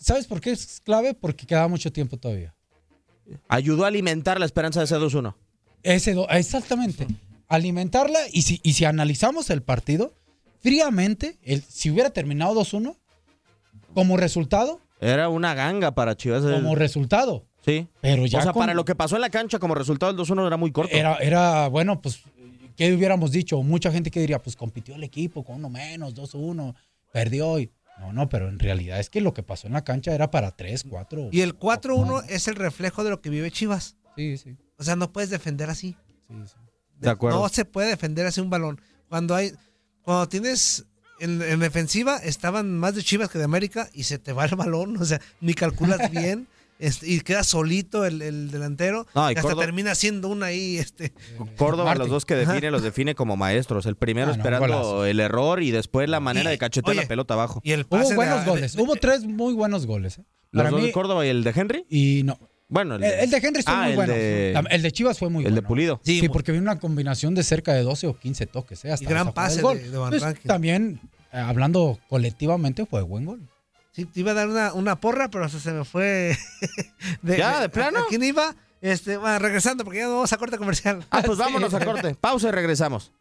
[0.00, 1.14] ¿Sabes por qué es clave?
[1.14, 2.54] Porque queda mucho tiempo todavía.
[3.48, 5.36] Ayudó a alimentar la esperanza de ese 2 1.
[5.86, 7.06] Ese do- exactamente.
[7.48, 10.12] Alimentarla y si, y si analizamos el partido
[10.60, 12.96] fríamente, el, si hubiera terminado 2-1,
[13.94, 16.42] como resultado, Era una ganga para Chivas.
[16.44, 17.46] el- como resultado.
[17.64, 17.86] sí.
[18.00, 20.16] Pero ya o sea, con- para lo que pasó en la cancha como resultado el
[20.16, 20.94] 2 1 era muy corto.
[20.94, 22.20] Era, era, bueno, pues,
[22.76, 23.62] ¿qué hubiéramos dicho?
[23.62, 26.74] Mucha gente que diría, pues compitió el equipo con uno menos, 2-1,
[27.12, 27.58] perdió.
[27.60, 27.70] Y...
[28.00, 30.50] No, no, pero en realidad es que lo que pasó en la cancha era para
[30.50, 31.28] 3, 4.
[31.32, 33.96] Y el 4-1 es el reflejo de lo que vive Chivas.
[34.16, 34.56] Sí, sí.
[34.78, 35.96] O sea, no puedes defender así.
[37.00, 37.40] De acuerdo.
[37.40, 38.80] No se puede defender así un balón.
[39.08, 39.52] Cuando hay,
[40.02, 40.86] cuando tienes
[41.20, 44.54] en, en defensiva estaban más de Chivas que de América y se te va el
[44.56, 46.48] balón, o sea, ni calculas bien.
[46.78, 49.06] este, y queda solito el, el delantero.
[49.14, 51.12] No, y hasta Córdoba- termina siendo una ahí, este.
[51.56, 52.00] Córdoba, Martín.
[52.00, 52.70] los dos que define, Ajá.
[52.70, 53.86] los define como maestros.
[53.86, 57.08] El primero Ah, no, esperando el error y después la manera de cachetear oye, la
[57.08, 57.60] pelota abajo.
[57.64, 58.74] Y el Hubo buenos goles.
[58.76, 60.18] Hubo tres muy buenos goles.
[60.18, 60.24] ¿eh?
[60.50, 61.86] ¿Los Para dos mí, de Córdoba y el de Henry?
[61.88, 62.38] Y no.
[62.68, 64.12] Bueno, El, el de Henry estuvo Ah, muy el bueno.
[64.12, 65.62] de- El de Chivas fue muy el bueno.
[65.62, 66.00] de Pulido.
[66.04, 68.84] Sí, porque vino una combinación de cerca de 12 o 15 toques.
[68.84, 68.92] ¿eh?
[68.92, 70.48] Hasta Y gran pase el de- de Van Rankin.
[70.48, 71.00] También,
[71.32, 73.48] eh, hablando colectivamente, fue buen gol.
[73.92, 76.36] Sí, te iba a dar una, una porra, pero se me fue.
[77.22, 78.00] ¿Ya, de plano?
[78.00, 78.54] ¿A quién iba?
[78.82, 81.04] Este, bueno, regresando, porque ya no vamos a corte comercial.
[81.10, 82.14] Ah, pues vámonos a corte.
[82.14, 83.12] Pausa y regresamos.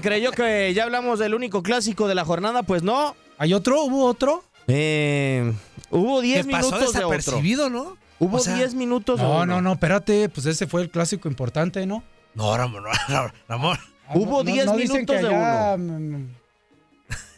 [0.00, 2.62] ¿Quién creyó que ya hablamos del único clásico de la jornada?
[2.62, 3.14] Pues no.
[3.36, 3.82] ¿Hay otro?
[3.84, 4.42] ¿Hubo otro?
[4.66, 5.52] Eh,
[5.90, 7.10] hubo 10 Que pasó minutos de otro.
[7.16, 7.96] desapercibido, ¿no?
[8.18, 10.28] Hubo O sea, 10 minutos de No, no, no, espérate.
[10.30, 12.02] Pues ese fue el clásico importante, ¿no?
[12.34, 12.90] No, Ramón, no,
[13.48, 13.78] Ramón.
[14.14, 15.98] Hubo No, 10 no dicen minutos que de allá, uno.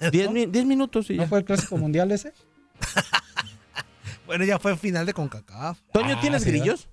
[0.01, 1.29] mm, 10, mi- 10 minutos y ¿No ya.
[1.29, 2.33] fue el clásico mundial ese?
[4.25, 5.79] Bueno, ya fue final de CONCACAF.
[5.93, 6.89] Toño, Ah, ¿tienes sí, grillos?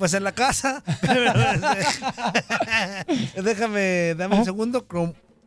[0.00, 0.82] Pues en la casa.
[3.36, 4.86] Déjame, dame un segundo.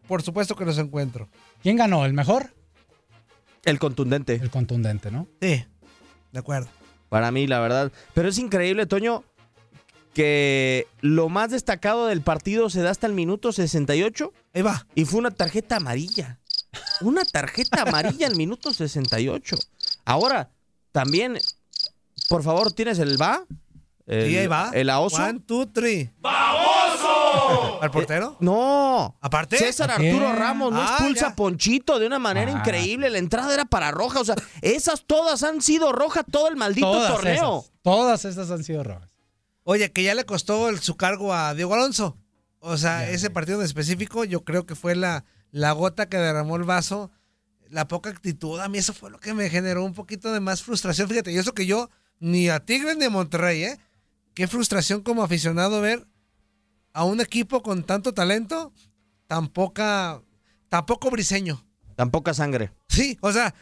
[0.07, 1.27] Por supuesto que los encuentro.
[1.63, 2.05] ¿Quién ganó?
[2.05, 2.53] ¿El mejor?
[3.65, 4.35] El contundente.
[4.35, 5.27] El contundente, ¿no?
[5.41, 5.65] Sí,
[6.31, 6.69] de acuerdo.
[7.09, 7.91] Para mí, la verdad.
[8.13, 9.23] Pero es increíble, Toño,
[10.13, 14.33] que lo más destacado del partido se da hasta el minuto 68.
[14.53, 14.85] Ahí va.
[14.93, 16.37] Y fue una tarjeta amarilla.
[17.01, 19.55] Una tarjeta amarilla al minuto 68.
[20.05, 20.51] Ahora,
[20.91, 21.39] también,
[22.29, 23.47] por favor, ¿tienes el va?
[24.05, 24.71] El, Sí, ahí va.
[24.73, 25.21] El aoso.
[25.23, 26.11] One, two, three.
[26.19, 27.81] ¡Baboso!
[27.81, 28.37] ¿Al portero?
[28.39, 29.17] No.
[29.21, 29.57] ¿Aparte?
[29.57, 29.91] César.
[29.91, 31.27] Arturo Ramos no Ah, expulsa ya.
[31.31, 32.59] a Ponchito de una manera Ah.
[32.59, 33.09] increíble.
[33.09, 34.19] La entrada era para roja.
[34.19, 37.59] O sea, esas todas han sido roja todo el maldito todas torneo.
[37.59, 37.71] esas.
[37.81, 39.09] Todas esas han sido rojas.
[39.63, 42.17] Oye, que ya le costó el- su cargo a Diego Alonso.
[42.59, 46.55] O sea, ese partido en específico, yo creo que fue la, la gota que derramó
[46.55, 47.11] el vaso.
[47.69, 50.61] La poca actitud, a mí eso fue lo que me generó un poquito de más
[50.61, 51.09] frustración.
[51.09, 51.89] Fíjate, y eso que yo
[52.19, 53.79] ni a Tigres ni a Monterrey, ¿eh?
[54.33, 56.05] Qué frustración como aficionado ver
[56.93, 58.73] a un equipo con tanto talento,
[59.27, 60.21] tan poca,
[60.69, 61.65] tan poco briseño.
[61.95, 62.71] Tan poca sangre.
[62.87, 63.53] Sí, o sea,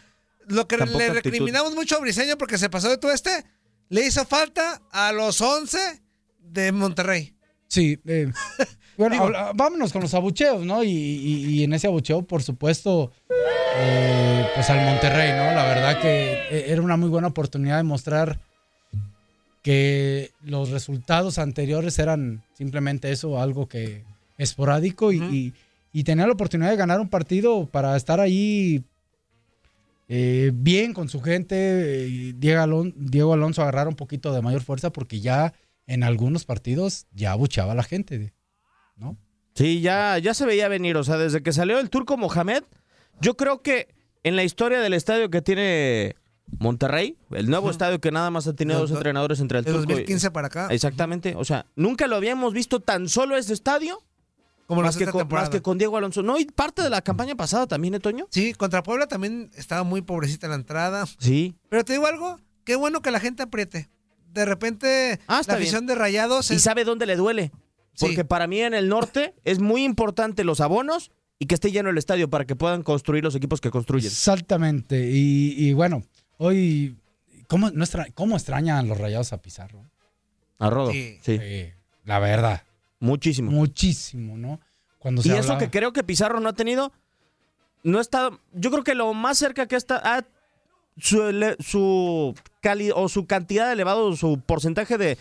[0.47, 1.15] lo que Tan le actitud.
[1.15, 3.45] recriminamos mucho a Briseño porque se pasó de todo este,
[3.89, 6.01] le hizo falta a los 11
[6.39, 7.35] de Monterrey.
[7.67, 7.99] Sí.
[8.05, 8.31] eh,
[8.97, 10.83] bueno, Digo- habla- vámonos con los abucheos, ¿no?
[10.83, 13.11] Y, y- y en ese abucheo, por supuesto,
[13.77, 15.53] eh, pues al Monterrey, ¿no?
[15.55, 18.39] La verdad que eh, era una muy buena oportunidad de mostrar
[19.61, 24.03] que los resultados anteriores eran simplemente eso, algo que
[24.37, 25.53] esporádico y, y,
[25.93, 28.83] y tenía la oportunidad de ganar un partido para estar ahí
[30.09, 32.33] eh, bien con su gente.
[32.37, 35.53] Diego, Alon- Diego Alonso agarrar un poquito de mayor fuerza porque ya
[35.87, 38.33] en algunos partidos ya abucheaba a la gente,
[38.97, 39.17] ¿no?
[39.53, 40.95] Sí, ya, ya se veía venir.
[40.97, 42.63] O sea, desde que salió el turco Mohamed,
[43.19, 43.89] Yo creo que
[44.23, 46.15] en la historia del estadio que tiene
[46.59, 49.83] Monterrey, el nuevo estadio que nada más ha tenido dos entrenadores entre el de turco
[49.85, 50.67] y- 2015 para acá.
[50.69, 51.33] Exactamente.
[51.37, 54.01] O sea, nunca lo habíamos visto tan solo ese estadio.
[54.67, 56.23] Como más, que con, más que con Diego Alonso.
[56.23, 58.27] No, y parte de la campaña pasada también, ¿eh, Toño?
[58.31, 61.05] Sí, contra Puebla también estaba muy pobrecita la entrada.
[61.19, 61.55] Sí.
[61.67, 63.89] Pero te digo algo, qué bueno que la gente apriete.
[64.31, 67.51] De repente, Ah, la afición de Rayados Y sabe dónde le duele.
[67.95, 68.05] Sí.
[68.05, 71.89] Porque para mí en el norte es muy importante los abonos y que esté lleno
[71.89, 74.07] el estadio para que puedan construir los equipos que construyen.
[74.09, 75.09] Exactamente.
[75.11, 76.03] Y, y bueno,
[76.43, 76.97] hoy,
[77.47, 79.85] ¿cómo, no extra- ¿cómo extrañan los rayados a Pizarro?
[80.59, 80.91] A Rodo.
[80.91, 81.17] Sí.
[81.21, 81.39] Sí.
[82.05, 82.63] La verdad.
[82.99, 83.51] Muchísimo.
[83.51, 84.59] Muchísimo, ¿no?
[84.99, 86.91] Cuando se Y eso que creo que Pizarro no ha tenido,
[87.83, 90.25] no está, yo creo que lo más cerca que está, ha-
[90.97, 95.17] su, ele- su cali o su cantidad elevado, su porcentaje de,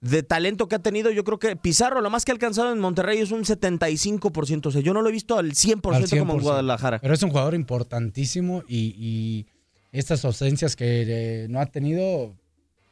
[0.00, 2.78] de talento que ha tenido, yo creo que Pizarro lo más que ha alcanzado en
[2.78, 6.34] Monterrey es un 75%, o sea, yo no lo he visto al 100%, al como
[6.34, 6.42] en 100%.
[6.42, 6.98] Guadalajara.
[7.00, 9.46] Pero es un jugador importantísimo y, y
[9.92, 12.34] estas ausencias que eh, no ha tenido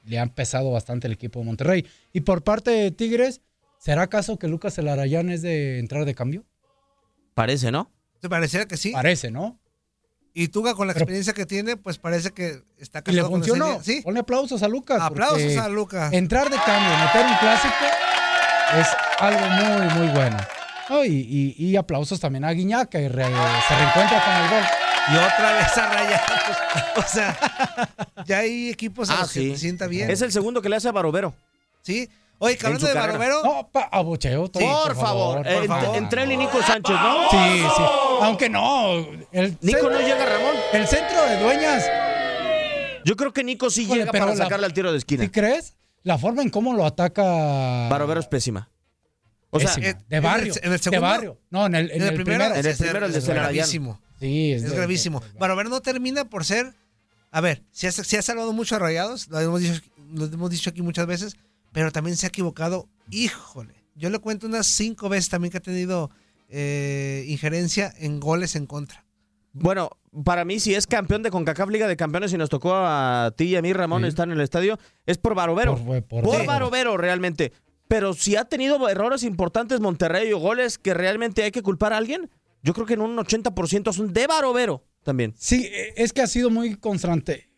[0.04, 1.87] le han pesado bastante el equipo de Monterrey.
[2.12, 3.40] Y por parte de Tigres,
[3.78, 6.44] ¿será acaso que Lucas Elarayán es de entrar de cambio?
[7.35, 7.90] Parece, ¿no?
[8.20, 8.92] ¿Te pareciera que sí?
[8.92, 9.59] Parece, ¿no?
[10.35, 13.80] Y Tuga con la Pero- experiencia que tiene, pues parece que está Y le funcionó.
[13.83, 15.00] Sí, Ponle aplausos a Lucas.
[15.00, 16.12] aplausos a Lucas.
[16.12, 17.74] Entrar de cambio, meter un clásico,
[18.80, 18.87] es
[19.20, 20.37] algo muy, muy bueno.
[20.90, 24.64] No, y, y- y aplausos también a Guiñac, que re- se reencuentra con el gol.
[25.12, 26.56] Y otra vez a Rayados.
[26.96, 27.36] O sea,
[28.24, 29.50] ya hay equipos a Ah, los que sí.
[29.50, 30.10] te sienta bien.
[30.10, 31.34] Es el segundo que le hace a Barovero.
[31.82, 32.08] Sí.
[32.38, 33.18] Oye, que hablando de carrera.
[33.18, 33.42] Barovero.
[33.44, 34.48] No, pa- abucheo.
[34.48, 35.96] Toño, por, favor, por Eh, favor.
[35.96, 37.30] entre él y Nico Sánchez, ¿no?
[37.30, 37.82] Sí, sí.
[38.22, 38.92] Aunque no.
[39.32, 40.54] El Nico centro- no llega, Ramón.
[40.72, 41.84] El centro de dueñas.
[43.04, 45.24] Yo creo que Nico sí llega pero para la- sacarle al tiro de esquina.
[45.24, 45.74] ¿Sí crees?
[46.02, 47.88] La forma en cómo lo ataca.
[47.90, 48.68] Barovero es pésima.
[49.56, 49.86] O sea, Pésima.
[49.88, 50.52] eh, de ¿en barrio.
[50.52, 51.00] el- en el de segundo?
[51.02, 51.40] barrio.
[51.50, 52.54] No, en el, en En el el primero, primero.
[52.54, 54.00] En el es- primero, el de es gravísimo.
[54.20, 55.22] Sí, Es de- gravísimo.
[55.38, 56.74] Barovero no termina por ser.
[57.30, 59.80] A ver, sí ha, sí ha salvado mucho a Rayados, lo hemos, dicho,
[60.12, 61.36] lo hemos dicho aquí muchas veces,
[61.72, 62.88] pero también se ha equivocado.
[63.10, 66.10] Híjole, yo le cuento unas cinco veces también que ha tenido
[66.50, 69.04] eh, injerencia en goles en contra.
[69.52, 69.90] Bueno,
[70.24, 73.44] para mí, si es campeón de CONCACAF Liga de Campeones y nos tocó a ti
[73.44, 74.08] y a mí, Ramón, Sí.
[74.08, 75.76] estar en el estadio, es por Barovero.
[75.76, 77.52] Por- Por, por- por- Barovero, realmente.
[77.88, 81.98] Pero si ha tenido errores importantes Monterrey o goles que realmente hay que culpar a
[81.98, 82.30] alguien,
[82.62, 85.34] yo creo que en un 80% son de Barovero también.
[85.36, 87.48] Sí, eh, es que ha sido muy constante.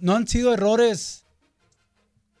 [0.00, 1.24] No han sido errores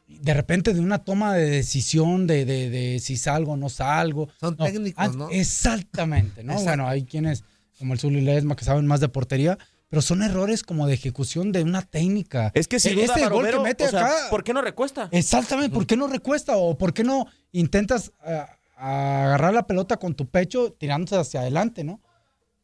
[0.08, 4.28] de repente de una toma de decisión de, de- de si salgo o no salgo.
[4.38, 5.30] Son No, técnicos, ¿no?
[5.30, 6.52] Exactamente, ¿no?
[6.52, 6.70] Exacto.
[6.70, 7.44] Bueno, hay quienes,
[7.78, 11.52] como el Zuli Ledesma, que saben más de portería, pero son errores como de ejecución
[11.52, 12.50] de una técnica.
[12.54, 14.14] Es que si E- duda este gol que mete o sea, acá.
[14.30, 15.08] ¿por qué no recuesta?
[15.12, 16.56] Exactamente, ¿por qué no recuesta?
[16.56, 21.84] ¿O por qué no intentas ah, agarrar la pelota con tu pecho tirándose hacia adelante,
[21.84, 22.00] no?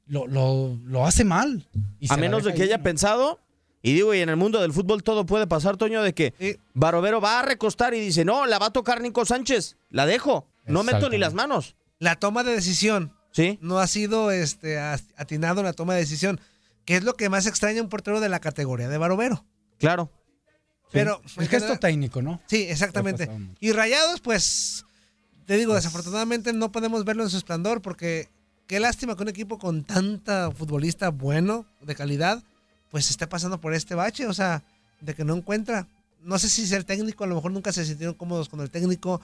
[0.06, 1.66] Lo, lo- lo hace mal.
[2.00, 2.82] y A menos de que ahí, haya ¿no?
[2.84, 3.38] pensado,
[3.82, 7.20] y digo, y en el mundo del fútbol todo puede pasar, Toño, de que Barovero
[7.20, 10.82] va a recostar y dice, no, la va a tocar Nico Sánchez, la dejo, no
[10.82, 11.76] meto ni las manos.
[11.98, 13.58] La toma de decisión Sí.
[13.62, 16.38] no ha sido este, atinado en la toma de decisión,
[16.84, 19.44] que es lo que más extraña a un portero de la categoría de Barovero.
[19.78, 20.10] Claro.
[20.90, 22.40] Pero El gesto técnico, ¿no?
[22.46, 23.30] Sí, exactamente.
[23.60, 24.84] Y Rayados, pues,
[25.46, 28.28] te digo, desafortunadamente no podemos verlo en su esplendor porque
[28.66, 32.42] qué lástima que un equipo con tanta futbolista bueno, de calidad,
[32.90, 34.62] pues esté pasando por este bache, o sea,
[35.00, 35.88] de que no encuentra.
[36.20, 39.20] No sé si ser técnico, a lo mejor nunca se sintieron cómodos con el técnico,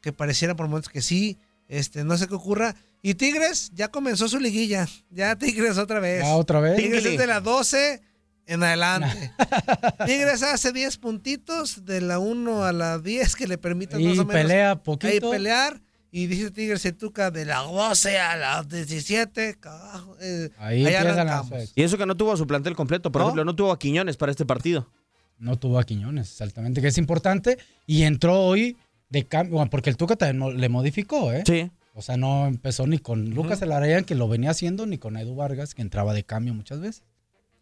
[0.00, 1.36] que pareciera por momentos que sí,
[1.68, 2.74] este, no sé qué ocurra.
[3.02, 6.22] Y Tigres ya comenzó su liguilla, ya Tigres otra vez.
[6.24, 6.76] Ya otra vez.
[6.76, 8.02] Tigres es de la 12
[8.46, 9.32] en adelante.
[10.06, 14.18] Tigres hace 10 puntitos de la 1 a la 10 que le permitan Y más
[14.18, 15.30] o menos pelea ahí poquito.
[15.30, 15.80] pelear.
[16.10, 19.56] Y dice Tigres se tuca de la 12 a la 17.
[19.60, 21.50] carajo, eh, Ahí ahí arrancamos.
[21.50, 23.26] las- Y eso que no tuvo a su plantel completo, por ¿No?
[23.28, 24.90] ejemplo, no tuvo a Quiñones para este partido.
[25.38, 27.58] No tuvo a Quiñones, exactamente, que es importante.
[27.86, 28.76] Y entró hoy
[29.10, 31.42] de cambio, bueno, porque el Tuca también le modificó, ¿eh?
[31.46, 31.70] Sí.
[31.94, 35.34] O sea, no empezó ni con Lucas Elarayán, que lo venía haciendo, ni con Edu
[35.34, 37.02] Vargas, que entraba de cambio muchas veces.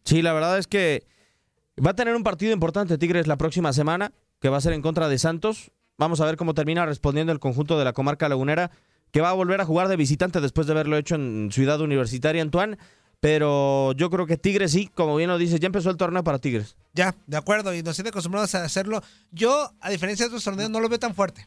[0.04, 1.04] Sí, la verdad es que
[1.84, 4.82] va a tener un partido importante Tigres la próxima semana, que va a ser en
[4.82, 5.72] contra de Santos.
[5.96, 8.70] Vamos a ver cómo termina respondiendo el conjunto de la comarca lagunera,
[9.10, 12.42] que va a volver a jugar de visitante después de haberlo hecho en Ciudad Universitaria,
[12.42, 12.76] Antoine.
[13.20, 16.38] Pero yo creo que Tigres sí, como bien lo dices, ya empezó el torneo para
[16.38, 16.76] Tigres.
[16.92, 17.74] Ya, de acuerdo.
[17.74, 19.02] Y nos tiene acostumbrados a hacerlo.
[19.32, 21.46] Yo, a diferencia de otros torneos, no lo veo tan fuerte.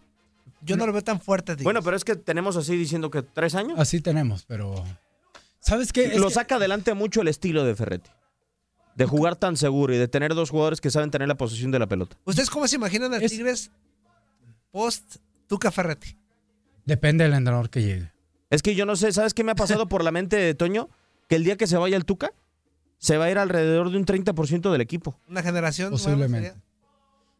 [0.61, 1.53] Yo no, lo veo tan fuerte.
[1.53, 1.63] Tigres.
[1.63, 3.80] Bueno, pero es que tenemos así diciendo que tres años.
[3.80, 4.84] Así tenemos, pero.
[5.59, 6.05] ¿Sabes qué?
[6.05, 8.09] Es Lo que- saca adelante mucho el estilo de Ferretti.
[8.95, 11.80] De jugar tan seguro y de tener dos jugadores que saben tener la posesión de
[11.80, 12.17] la pelota.
[12.26, 13.72] ¿Ustedes cómo se imaginan a Tigres
[14.72, 15.17] post
[15.47, 16.17] Tuca Ferretti?
[16.86, 18.11] Depende del entrenador que llegue.
[18.49, 20.89] Es que yo no sé, ¿sabes qué me ha pasado por la mente, Toño?
[21.30, 22.34] Que el día que se vaya el Tuca,
[22.97, 25.17] se va a ir alrededor de un 30% del equipo.
[25.30, 25.91] Una generación.
[25.91, 26.51] Posiblemente.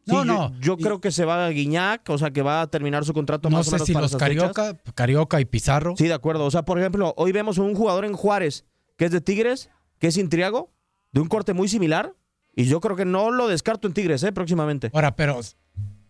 [0.06, 0.60] Sí, No, yo- no.
[0.60, 3.50] Yo, creo que se va a Guiñac, o sea, que va a terminar su contrato
[3.50, 4.52] No más o sé menos si para los esas fechas.
[4.54, 5.94] Carioca, Carioca y Pizarro.
[5.98, 6.46] Sí, de acuerdo.
[6.46, 8.64] O sea, por ejemplo, hoy vemos un jugador en Juárez
[8.96, 9.68] que es de Tigres,
[9.98, 10.70] que es Intriago,
[11.12, 12.14] de un corte muy similar.
[12.56, 14.32] Y yo creo que no lo descarto en Tigres, ¿eh?
[14.32, 14.90] Próximamente.
[14.94, 15.38] Ahora, pero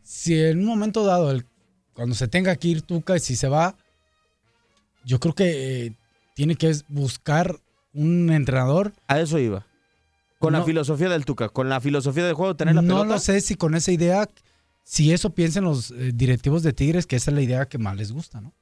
[0.03, 1.45] si en un momento dado, el-
[1.93, 3.77] cuando se tenga que ir Tuca y si se va,
[5.05, 5.97] yo creo que eh,
[6.35, 7.59] tiene que buscar
[7.93, 8.93] un entrenador.
[9.09, 9.67] A eso iba.
[10.39, 10.65] Con la No.
[10.65, 13.15] filosofía del Tuca, con la filosofía del juego, tener la no pelota.
[13.15, 14.29] lo sé si con esa idea,
[14.85, 17.97] si eso piensan los eh, directivos de Tigres, que esa es la idea que más
[17.97, 18.55] les gusta, ¿no?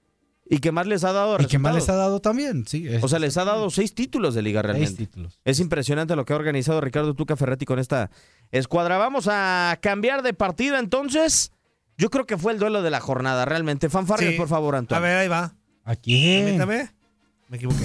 [0.50, 2.88] Y que más les ha dado Y que más les ha dado también, sí.
[2.88, 4.96] es- O sea, les ha dado seis títulos de liga realmente.
[4.96, 5.38] Seis títulos.
[5.44, 8.10] Es impresionante lo que ha organizado Ricardo Tuca Ferretti con esta
[8.50, 8.96] escuadra.
[8.96, 11.52] Vamos a cambiar de partida entonces.
[11.98, 13.90] Yo creo que fue el duelo de la jornada, realmente.
[13.90, 14.36] Fanfarrias, Sí.
[14.38, 14.98] por favor, Antonio.
[14.98, 15.54] A ver, ahí va.
[15.84, 16.40] Aquí.
[16.44, 16.90] Permítame.
[17.48, 17.84] Me equivoqué.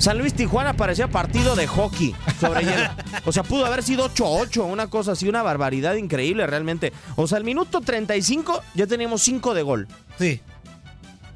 [0.00, 2.88] San Luis Tijuana parecía partido de hockey sobre hielo.
[3.26, 6.92] O sea, pudo haber sido 8-8, una cosa así, una barbaridad increíble realmente.
[7.16, 9.88] O sea, al minuto 35 ya teníamos 5 de gol.
[10.18, 10.40] Sí.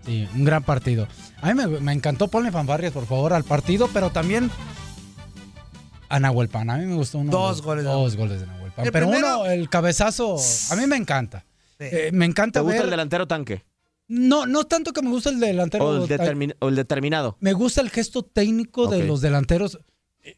[0.07, 1.07] Sí, un gran partido.
[1.43, 4.51] A mí me, me encantó, ponle fanfarrias, por favor, al partido, pero también
[6.09, 6.71] a Nahuel Pan.
[6.71, 7.31] A mí me gustó uno.
[7.31, 8.87] Dos goles de Dos goles de Nahuel Pan.
[8.87, 10.37] El Pero primero- uno, el cabezazo,
[10.71, 11.45] a mí me encanta.
[11.79, 13.63] Eh, me encanta ¿Te gusta ver- el delantero tanque?
[14.09, 15.85] No, no tanto que me gusta el delantero.
[15.89, 17.37] O el, determin- o el determinado.
[17.41, 19.79] Me gusta el gesto técnico de los delanteros.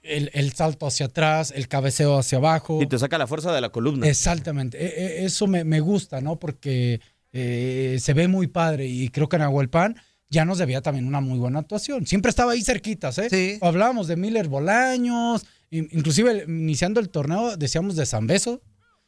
[0.03, 2.83] El, el salto hacia atrás, el cabeceo hacia abajo.
[2.83, 4.09] Y te saca la fuerza de la columna.
[4.09, 4.79] Exactamente.
[4.85, 6.39] E- e- Eso me, me gusta, ¿no?
[6.41, 7.01] Porque
[7.33, 9.97] eh, se ve muy padre y creo que Nahuel Pan
[10.29, 12.05] ya nos debía también una muy buena actuación.
[12.07, 13.29] Siempre estaba ahí cerquitas, ¿eh?
[13.31, 13.59] Sí.
[13.63, 18.63] Hablábamos de Miller Bolaños, in- inclusive iniciando el torneo decíamos de San Beso,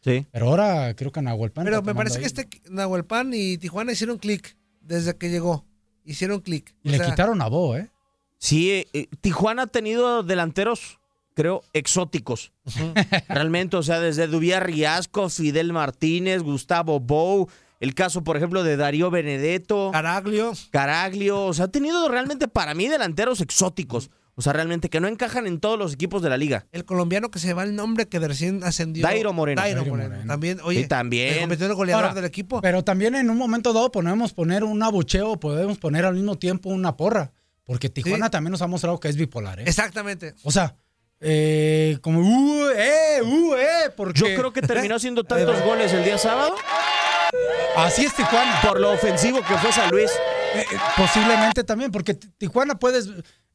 [0.08, 0.26] Sí.
[0.30, 4.18] pero ahora creo que Nahuel Pan Pero me parece que este Nahuelpan y Tijuana hicieron
[4.18, 5.64] clic desde que llegó.
[6.04, 6.74] Hicieron clic.
[6.82, 7.90] Y O le sea, quitaron a Bo, ¿eh?
[8.38, 10.98] Sí, eh, eh, Tijuana ha tenido delanteros,
[11.34, 12.52] creo, exóticos.
[13.28, 17.48] Realmente, o sea, desde Dubiá Riasco, Fidel Martínez, Gustavo Bou,
[17.80, 19.90] el caso, por ejemplo, de Darío Benedetto.
[19.92, 20.52] Caraglio.
[20.70, 24.10] Caraglio, o sea, ha tenido realmente para mí delanteros exóticos.
[24.38, 26.64] O sea, realmente que no encajan en todos los equipos de la liga.
[26.70, 29.02] El colombiano que se va el nombre que de recién ascendió.
[29.02, 29.60] Dairo Moreno.
[29.60, 30.10] Dairo Moreno.
[30.10, 30.26] Moreno.
[30.28, 31.40] También, oye, Sí, también.
[31.40, 32.60] convirtió en el goleador Ahora, del equipo.
[32.60, 36.68] Pero también en un momento dado podemos poner un abucheo, podemos poner al mismo tiempo
[36.70, 37.32] una porra,
[37.64, 38.30] porque Tijuana Sí.
[38.30, 39.64] también nos ha mostrado que es bipolar, ¿eh?
[39.66, 40.34] Exactamente.
[40.44, 40.76] O sea,
[41.20, 44.20] eh, como, uh, eh, uh, eh, porque...
[44.20, 46.54] Yo creo que terminó haciendo tantos goles el día sábado
[47.76, 48.60] Así es Tijuana.
[48.62, 50.10] por lo ofensivo que fue San Luis.
[50.54, 50.64] Eh, eh,
[50.96, 53.08] posiblemente también, porque Ti- Tijuana puedes,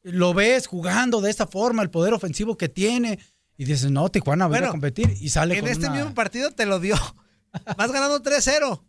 [0.04, 3.18] lo ves jugando de esta forma, el poder ofensivo que tiene,
[3.56, 5.86] y dices, no, Tijuana va a ir a Bueno, competir y sale En con este
[5.86, 6.94] una- mismo partido te lo dio.
[7.76, 8.82] Vas ganando 3-0.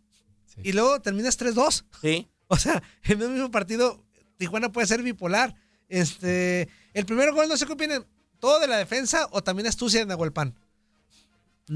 [0.62, 1.84] Y luego terminas 3-2.
[2.00, 2.28] Sí.
[2.48, 4.04] O sea, en el mismo partido,
[4.36, 5.56] Tijuana puede ser bipolar.
[5.88, 8.06] Este, el primer gol, no sé qué opinan.
[8.38, 10.54] ¿Todo de la defensa o también astucia de Nahuelpan?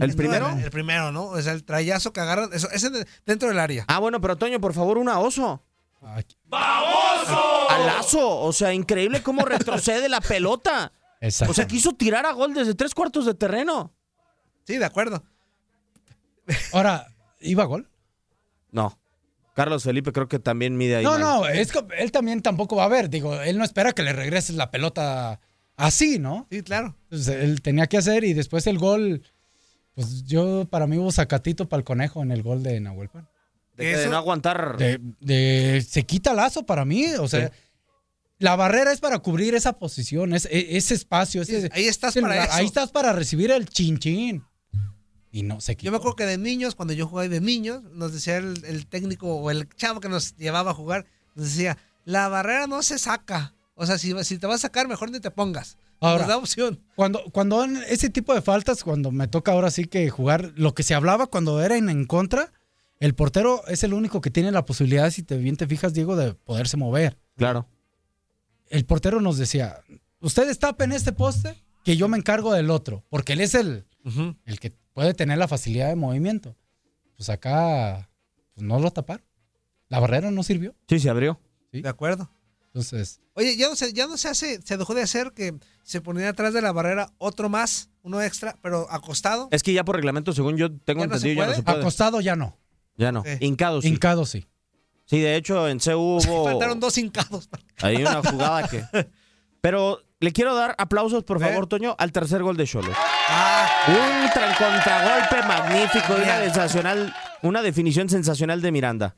[0.01, 0.49] ¿El primero?
[0.51, 1.25] El primero, ¿no?
[1.25, 2.51] O sea, el trayazo que agarran.
[2.53, 3.85] Eso, ese de- dentro del área.
[3.89, 5.65] Ah, bueno, pero Toño, por favor, una oso.
[6.03, 6.37] Aquí.
[6.51, 8.41] Al lazo.
[8.41, 10.93] O sea, increíble cómo retrocede la pelota.
[11.21, 11.53] Exacto.
[11.53, 13.95] O sea, quiso tirar a gol desde tres cuartos de terreno.
[14.65, 15.23] Sí, de acuerdo.
[16.73, 17.07] Ahora,
[17.41, 17.89] ¿iba a gol?
[18.71, 18.99] No.
[19.55, 21.05] Carlos Felipe creo que también mide ahí.
[21.05, 21.21] No, mal.
[21.21, 23.11] no, es que él también tampoco va a ver.
[23.11, 25.41] Digo, él no espera que le regreses la pelota
[25.77, 26.47] así, ¿no?
[26.51, 26.97] Sí, claro.
[27.05, 29.23] Entonces, él tenía que hacer y después el gol,
[29.95, 33.29] pues yo, para mí hubo sacatito para el conejo en el gol de Nahuel Pan.
[33.85, 34.77] De, no aguantar.
[34.77, 37.55] De, de- se quita lazo para mí, o sea, Sí.
[38.39, 40.39] la barrera es para cubrir esa posición, e-
[40.77, 41.43] ese espacio.
[41.43, 42.57] ese- ahí estás ese para lugar, eso.
[42.59, 44.45] Ahí estás para recibir el chinchín.
[45.33, 45.91] Y no se Yo quitó.
[45.93, 49.29] me acuerdo que de niños, cuando yo jugaba de niños, nos decía el, el técnico
[49.37, 51.07] o el chavo que nos llevaba a jugar,
[51.37, 53.55] nos decía, la barrera no se saca.
[53.77, 55.77] O sea, si, si te vas a sacar, mejor ni te pongas.
[56.01, 56.81] Ahora, nos da opción.
[56.97, 60.83] Cuando, cuando ese tipo de faltas, cuando me toca ahora sí que jugar, lo que
[60.83, 62.53] se hablaba cuando era en, en contra,
[63.01, 66.17] el portero es el único que tiene la posibilidad, si te bien te fijas, Diego,
[66.17, 67.19] de poderse mover.
[67.37, 67.67] Claro.
[68.69, 69.81] El portero nos decía,
[70.21, 73.87] ustedes tapen este poste, que yo me encargo del otro, porque él es el,
[74.45, 76.57] el que puede tener la facilidad de movimiento.
[77.17, 78.11] Pues acá,
[78.55, 79.25] pues no lo taparon.
[79.89, 80.77] La barrera no sirvió.
[80.89, 81.41] Sí, se abrió.
[81.73, 81.81] ¿sí?
[81.83, 82.31] De acuerdo.
[82.67, 86.01] Entonces, Oye, ya no se, ya no se hace, se dejó de hacer que se
[86.01, 89.49] ponía atrás de la barrera otro más, uno extra, pero acostado.
[89.51, 91.63] Es que ya por reglamento, según yo tengo ¿Ya no se entendido, ya no se
[91.63, 91.81] puede.
[91.81, 92.59] acostado ya no.
[93.01, 93.23] Ya no.
[93.25, 93.39] Eh.
[93.41, 93.89] Hincado sí.
[93.89, 94.47] Hincado sí.
[95.07, 97.49] Sí, de hecho, en CU hubo Faltaron dos hincados.
[97.83, 98.85] hay una jugada que...
[99.63, 101.41] Pero le quiero dar aplausos, por ¿Eh?
[101.41, 102.95] favor, Toño, al tercer gol de Cholos.
[103.29, 109.17] Ah, Un tra- contragolpe magnífico y una sensacional, una definición sensacional de Miranda.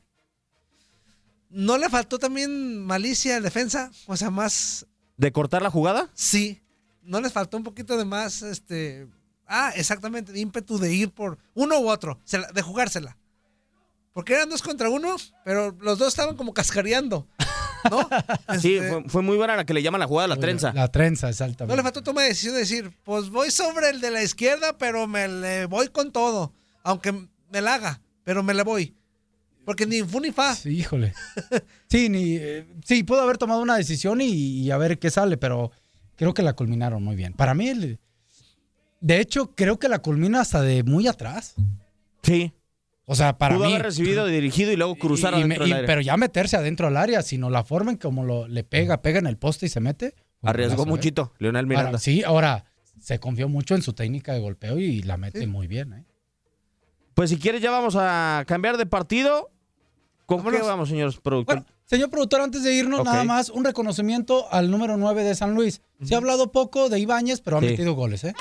[1.49, 3.91] ¿No le faltó también malicia en defensa?
[4.07, 4.85] O sea, más
[5.17, 6.09] ¿De cortar la jugada?
[6.13, 6.61] Sí.
[7.03, 9.07] ¿No les faltó un poquito de más, este...
[9.45, 12.19] Ah, exactamente, de ímpetu de ir por uno u otro,
[12.53, 13.17] de jugársela.
[14.13, 17.27] Porque eran dos contra uno, pero los dos estaban como cascareando.
[17.89, 18.07] ¿No?
[18.61, 20.71] Sí, Este, fue, fue muy buena la que le llaman la jugada la trenza.
[20.73, 21.75] La trenza, No exactamente.
[21.75, 25.07] le faltó toma de decisión de decir, pues voy sobre el de la izquierda, pero
[25.07, 26.53] me le voy con todo.
[26.83, 28.95] Aunque me la haga, pero me le voy.
[29.65, 30.55] Porque ni fu ni fa.
[30.55, 31.13] Sí, híjole.
[31.89, 35.37] Sí, ni, eh, sí, pudo haber tomado una decisión y, y a ver qué sale,
[35.37, 35.71] pero
[36.15, 37.33] creo que la culminaron muy bien.
[37.33, 37.99] Para mí, el-
[39.01, 41.55] de hecho, creo que la culmina hasta de muy atrás.
[42.23, 42.53] Sí.
[43.05, 43.73] O sea, para Pudo mí.
[43.73, 46.87] haber recibido, dirigido y luego cruzar y- y adentro del y- pero ya meterse adentro
[46.87, 49.69] del área, sino la forma en como lo, le pega, pega en el poste y
[49.69, 50.15] se mete.
[50.41, 50.87] un Arriesgó ¿eh?
[50.87, 51.89] muchito, Leonel Miranda.
[51.89, 52.65] Ahora, sí, ahora
[52.99, 55.93] se confió mucho en su técnica de golpeo y la mete muy bien.
[55.93, 56.03] ¿eh?
[57.13, 59.51] Pues si quieres ya vamos a cambiar de partido.
[60.25, 61.57] ¿Con qué vamos, señor productor?
[61.57, 65.53] Bueno, señor productor, antes de irnos, nada más un reconocimiento al número 9 de San
[65.53, 65.81] Luis.
[66.03, 67.65] Se ha hablado poco de Ibáñez, pero ha Sí.
[67.67, 68.33] metido goles, ¿eh?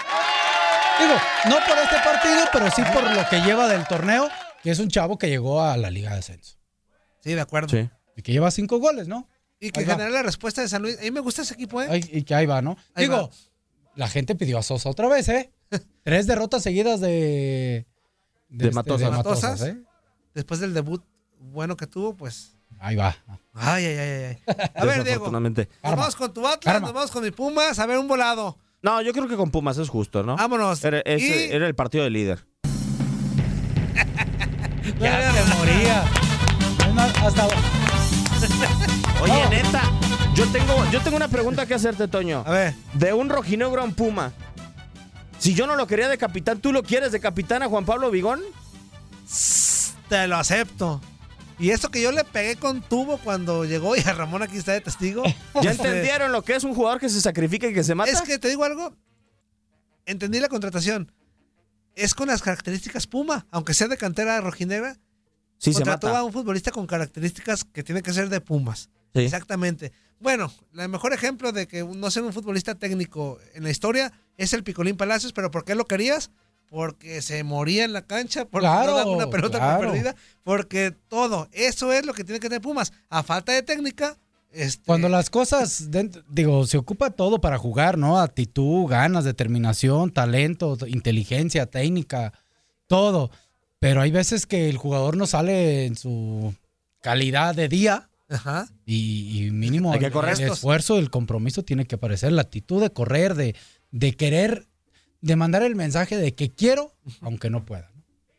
[1.00, 1.14] Digo,
[1.48, 4.28] no por este partido, pero sí por lo que lleva del torneo,
[4.62, 6.56] que es un chavo que llegó a la Liga de Ascenso.
[7.20, 7.68] Sí, de acuerdo.
[7.68, 7.88] Sí.
[8.16, 9.28] Y que lleva cinco goles, ¿no?
[9.60, 10.98] Y que general la respuesta de San Luis.
[10.98, 12.00] A mí me gusta ese equipo, ¿eh?
[12.12, 12.76] Y que ahí va, ¿no?
[12.94, 13.30] Ahí Digo, va.
[13.94, 15.52] la gente pidió a Sosa otra vez, ¿eh?
[16.02, 17.86] Tres derrotas seguidas de...
[18.48, 19.10] De este, Matosas.
[19.10, 19.62] Matosas.
[19.62, 19.82] ¿eh?
[20.34, 21.02] Después del debut
[21.38, 22.56] bueno que tuvo, pues.
[22.78, 23.16] Ahí va.
[23.54, 24.38] Ay, ay, ay, ay.
[24.46, 24.70] ay.
[24.74, 25.30] A ver, Diego.
[25.30, 26.88] Nos vamos con tu Atlas, Karma.
[26.88, 27.78] nos vamos con mi Pumas.
[27.78, 28.58] A ver, un volado.
[28.82, 30.36] No, yo creo que con Pumas es justo, ¿no?
[30.36, 30.84] Vámonos.
[30.84, 32.44] Era, Y- era el partido del líder.
[35.00, 36.04] Ya se moría.
[36.86, 37.46] Es más, Hasta...
[39.22, 39.82] Oye, neta,
[40.34, 42.42] yo tengo, yo tengo una pregunta que hacerte, Toño.
[42.46, 42.74] A ver.
[42.94, 44.32] De un rojinegro a un Puma.
[45.38, 48.10] Si yo no lo quería de capitán, ¿tú lo quieres de capitán a Juan Pablo
[48.10, 48.40] Vigón?
[50.08, 51.00] Te lo acepto.
[51.58, 54.72] Y eso que yo le pegué con tubo cuando llegó y a Ramón aquí está
[54.72, 55.22] de testigo.
[55.62, 58.10] ¿Ya Este, entendieron lo que es un jugador que se sacrifica y que se mata?
[58.10, 58.94] Es que te digo algo.
[60.06, 61.12] Entendí la contratación.
[61.94, 64.98] Es con las características Puma, aunque sea de cantera rojinegra.
[65.58, 66.18] Sí, se contrató mata.
[66.20, 68.88] a un futbolista con características que tiene que ser de Pumas.
[69.14, 69.20] Sí.
[69.20, 69.92] Exactamente.
[70.18, 74.52] Bueno, el mejor ejemplo de que no ser un futbolista técnico en la historia es
[74.52, 76.30] el Picolín Palacios, pero ¿por qué lo querías?
[76.68, 79.80] Porque se moría en la cancha, porque Claro, no daba una pelota claro.
[79.80, 82.92] perdida, porque todo, eso es lo que tiene que tener Pumas.
[83.10, 84.16] A falta de técnica,
[84.52, 85.88] este, Cuando las cosas,
[86.30, 88.20] digo, se ocupa todo para jugar, ¿no?
[88.20, 92.32] Actitud, ganas, determinación, talento, inteligencia, técnica,
[92.86, 93.30] todo.
[93.78, 96.54] Pero hay veces que el jugador no sale en su
[97.00, 98.68] calidad de día Ajá.
[98.86, 100.40] y, y mínimo Hay que el, correr.
[100.40, 103.56] el esfuerzo, el compromiso tiene que aparecer, la actitud de correr, de,
[103.90, 104.68] de querer,
[105.20, 107.90] de mandar el mensaje de que quiero, aunque no pueda.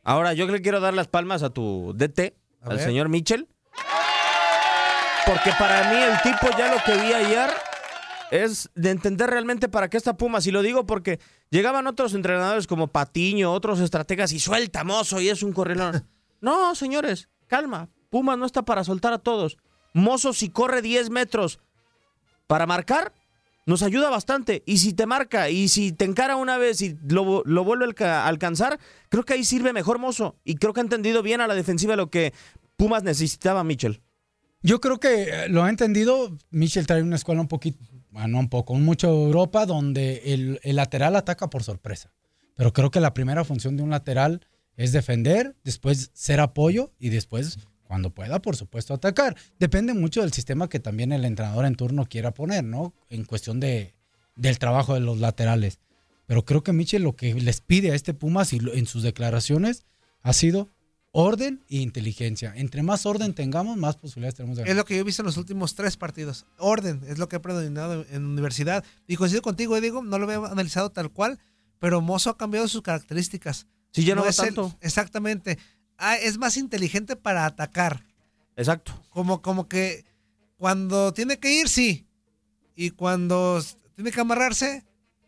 [0.03, 2.85] Ahora, yo le quiero dar las palmas a tu DT, A al ver.
[2.85, 3.47] señor Mitchell.
[5.25, 7.49] Porque para mí el tipo ya lo que vi ayer
[8.31, 10.45] es de entender realmente para qué está Pumas.
[10.47, 11.19] Y lo digo porque
[11.49, 16.07] llegaban otros entrenadores como Patiño, otros estrategas y suelta Mozo y es un correlón.
[16.43, 17.87] No, señores, calma.
[18.09, 19.55] Pumas no está para soltar a todos.
[19.93, 21.61] Mozo si corre 10 metros
[22.47, 23.13] para marcar,
[23.65, 24.61] nos ayuda bastante.
[24.65, 27.87] Y si te marca y si te encara una vez y lo, lo vuelve a
[27.87, 30.35] alca- alcanzar, creo que ahí sirve mejor Mozo.
[30.43, 32.33] Y creo que ha entendido bien a la defensiva lo que
[32.75, 34.01] Pumas necesitaba, Mitchell.
[34.63, 36.37] Yo creo que eh, lo ha entendido.
[36.49, 41.49] Michel trae una escuela un poquito, bueno, un poco, mucho Europa, donde el, lateral ataca
[41.49, 42.13] por sorpresa.
[42.55, 44.47] Pero creo que la primera función de un lateral
[44.77, 49.35] es defender, después ser apoyo y después, cuando pueda, por supuesto, atacar.
[49.59, 52.93] Depende mucho del sistema que también el entrenador en turno quiera poner, ¿no?
[53.09, 53.95] En cuestión de,
[54.35, 55.79] del trabajo de los laterales.
[56.25, 59.85] Pero creo que Michel lo que les pide a este Pumas y en sus declaraciones
[60.21, 60.69] ha sido
[61.15, 62.51] orden e inteligencia.
[62.55, 64.77] Entre más orden tengamos, más posibilidades tenemos de Es ganar.
[64.81, 66.45] lo que yo he visto en los últimos tres partidos.
[66.57, 68.83] Orden es lo que he predominado en universidad.
[69.07, 71.39] Y coincido contigo, Diego, no lo había analizado tal cual,
[71.79, 73.67] pero Mozo ha cambiado sus características.
[73.91, 74.75] Sí, ya no va es el- tanto.
[74.81, 75.59] exactamente.
[75.99, 78.03] Ah, es más inteligente para atacar.
[78.55, 78.99] Exacto.
[79.11, 80.03] Como, como que
[80.57, 82.07] cuando tiene que ir, sí.
[82.75, 83.61] Y cuando
[83.95, 84.83] tiene que amarrarse,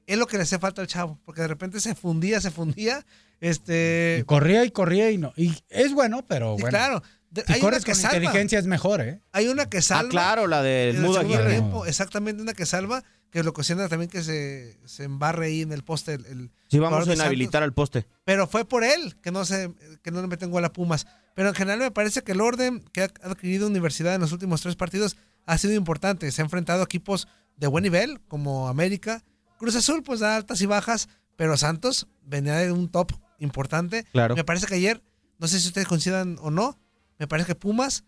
[0.08, 1.20] es lo que le hace falta al chavo.
[1.26, 3.06] Porque de repente se fundía, se fundía.
[3.39, 4.18] Este.
[4.22, 5.34] Y corría y corría y no.
[5.36, 6.68] Y es bueno, pero bueno.
[6.70, 7.03] claro.
[7.30, 8.18] De- Si hay una que con salva.
[8.18, 9.22] inteligencia es mejor, ¿eh?
[9.34, 10.08] Hay una que salva.
[10.08, 11.49] Ah, claro, la del Mudo Aguirre.
[11.51, 15.74] tiempo, exactamente, una que salva, que lo ocasiona también que se, se embarre ahí en
[15.74, 16.14] el poste.
[16.14, 18.06] El, el Sí, vamos a inhabilitar al poste.
[18.24, 21.08] Pero fue por él que no se que no le meten gol a Pumas.
[21.34, 24.62] Pero en general me parece que el orden que ha adquirido Universidad en los últimos
[24.62, 26.32] tres partidos ha sido importante.
[26.32, 27.28] Se ha enfrentado a equipos
[27.58, 29.22] de buen nivel, como América.
[29.58, 34.06] Cruz Azul, pues da altas y bajas, pero Santos venía de un top importante.
[34.12, 34.36] Claro.
[34.36, 35.01] Me parece que ayer,
[35.39, 36.78] no sé si ustedes coincidan o no,
[37.20, 38.03] me parece que Pumas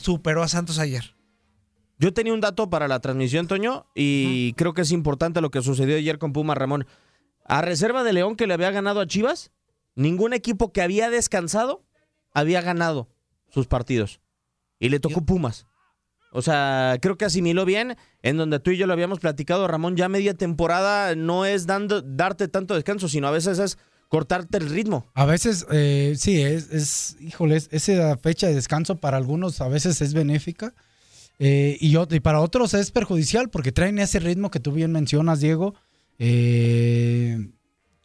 [0.00, 1.14] superó a Santos ayer.
[1.98, 5.62] Yo tenía un dato para la transmisión, Toño, y creo que es importante lo que
[5.62, 6.86] sucedió ayer con Puma Ramón.
[7.44, 9.50] A reserva de León que le había ganado a Chivas,
[9.94, 11.84] ningún equipo que había descansado
[12.32, 13.08] había ganado
[13.48, 14.20] sus partidos.
[14.78, 15.66] Y le tocó Pumas.
[16.32, 19.96] O sea, creo que asimiló bien, en donde tú y yo lo habíamos platicado, Ramón,
[19.96, 24.68] ya media temporada no es dando, darte tanto descanso, sino a veces es cortarte el
[24.68, 25.06] ritmo.
[25.14, 29.68] A veces, eh, sí, es, es, híjole, es- esa fecha de descanso para algunos a
[29.68, 30.74] veces es benéfica
[31.38, 35.40] eh, y, y para otros es perjudicial porque traen ese ritmo que tú bien mencionas,
[35.40, 35.74] Diego.
[36.18, 37.50] Eh,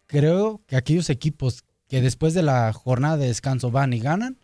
[0.08, 4.38] creo que aquellos equipos que después de la jornada de descanso van y ganan,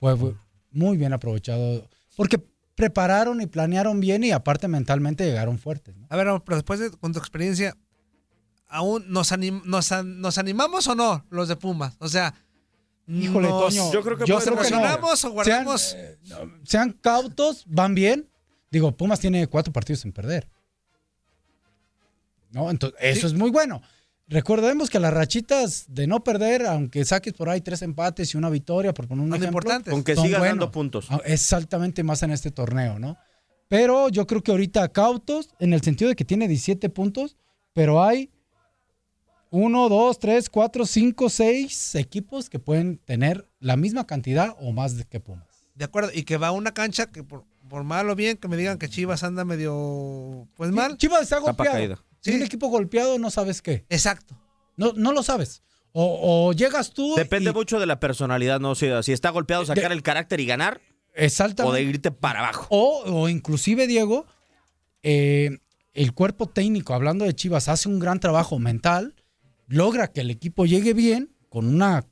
[0.00, 0.34] fue fue
[0.70, 2.42] muy bien aprovechado porque
[2.76, 5.96] prepararon y planearon bien y aparte mentalmente llegaron fuertes.
[5.96, 6.06] ¿no?
[6.08, 7.76] A ver, pero después de con tu experiencia,
[8.68, 11.96] ¿aún nos, anim- nos, an- nos animamos o no los de Pumas?
[11.98, 12.34] O sea,
[13.08, 14.78] Híjole, nos- Toño, yo creo que yo ¿nos creo que no.
[15.26, 15.80] o guardamos?
[16.22, 18.28] Sean, sean cautos, van bien.
[18.70, 20.48] Digo, Pumas tiene cuatro partidos sin perder.
[22.50, 22.70] ¿No?
[22.70, 23.80] Entonces, eso es muy bueno.
[24.28, 28.50] Recordemos que las rachitas de no perder, aunque saques por ahí tres empates y una
[28.50, 29.92] victoria, por poner un Son ejemplo, importantes.
[29.92, 30.58] Con que son sigas buenos.
[30.58, 31.06] dando puntos.
[31.10, 33.16] Ah, Exactamente más en este torneo, ¿no?
[33.68, 37.36] Pero yo creo que ahorita cautos, en el sentido de que tiene 17 puntos,
[37.72, 38.30] pero hay
[39.50, 44.96] 1, 2, 3, 4, 5, 6 equipos que pueden tener la misma cantidad o más
[44.96, 45.46] de que Pumas.
[45.74, 48.48] De acuerdo, y que va a una cancha que por, por mal o bien que
[48.48, 50.96] me digan que Chivas anda medio pues mal.
[50.96, 52.02] Chivas está golpeado.
[52.30, 53.84] Si un equipo golpeado no sabes qué.
[53.88, 54.36] Exacto.
[54.76, 55.62] No, no lo sabes.
[55.92, 57.14] O, o llegas tú.
[57.16, 58.74] Depende mucho de la personalidad, ¿no?
[58.74, 60.80] Si, si está golpeado, sacar el carácter y ganar,
[61.14, 61.70] Exactamente.
[61.70, 62.66] o de irte para abajo.
[62.70, 64.26] O, o inclusive, Diego,
[65.02, 65.58] eh,
[65.94, 69.14] el cuerpo técnico, hablando de Chivas, hace un gran trabajo mental,
[69.68, 72.04] logra que el equipo llegue bien, con una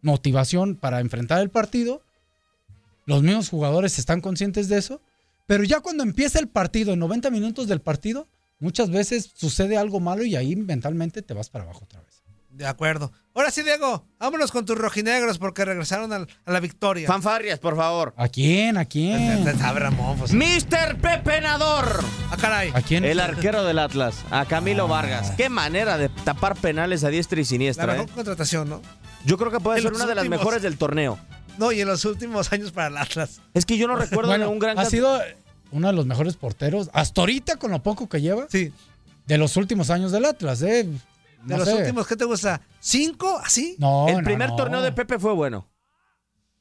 [0.00, 2.02] motivación para enfrentar el partido.
[3.04, 5.02] Los mismos jugadores están conscientes de eso.
[5.46, 8.28] Pero ya cuando empieza el partido, en 90 minutos del partido,
[8.58, 12.22] muchas veces sucede algo malo y ahí mentalmente te vas para abajo otra vez.
[12.50, 13.12] De acuerdo.
[13.34, 17.06] Ahora sí, Diego, vámonos con tus rojinegros porque regresaron al- a la victoria.
[17.06, 18.14] Fanfarrias, por favor.
[18.16, 18.76] ¿A quién?
[18.78, 19.44] ¿A quién?
[20.18, 20.32] Pues.
[20.32, 20.96] Mr.
[21.00, 22.02] Pepe Nador.
[22.30, 22.72] Ah, caray.
[22.74, 23.04] ¿A quién?
[23.04, 25.32] El arquero del Atlas, a Camilo Vargas.
[25.36, 27.86] Qué manera de tapar penales a diestra y La siniestra.
[27.86, 28.12] mejor ¿eh?
[28.12, 28.82] contratación, ¿no?
[29.24, 31.16] Yo creo que puede En ser una de las mejores del torneo.
[31.58, 33.40] No, y en los últimos años para el Atlas.
[33.54, 35.20] Es que yo no recuerdo Bueno, de un gran ha sido
[35.72, 38.72] uno de los mejores porteros, hasta ahorita con lo poco que lleva, sí.
[39.26, 40.62] de los últimos años del Atlas.
[40.62, 40.84] ¿eh?
[40.84, 40.98] De
[41.44, 41.74] No los sé.
[41.76, 42.60] últimos, ¿qué te gusta?
[42.80, 43.38] ¿Cinco?
[43.44, 43.76] ¿Así?
[43.78, 44.56] No, el no, primer no.
[44.56, 45.66] torneo de Pepe fue bueno.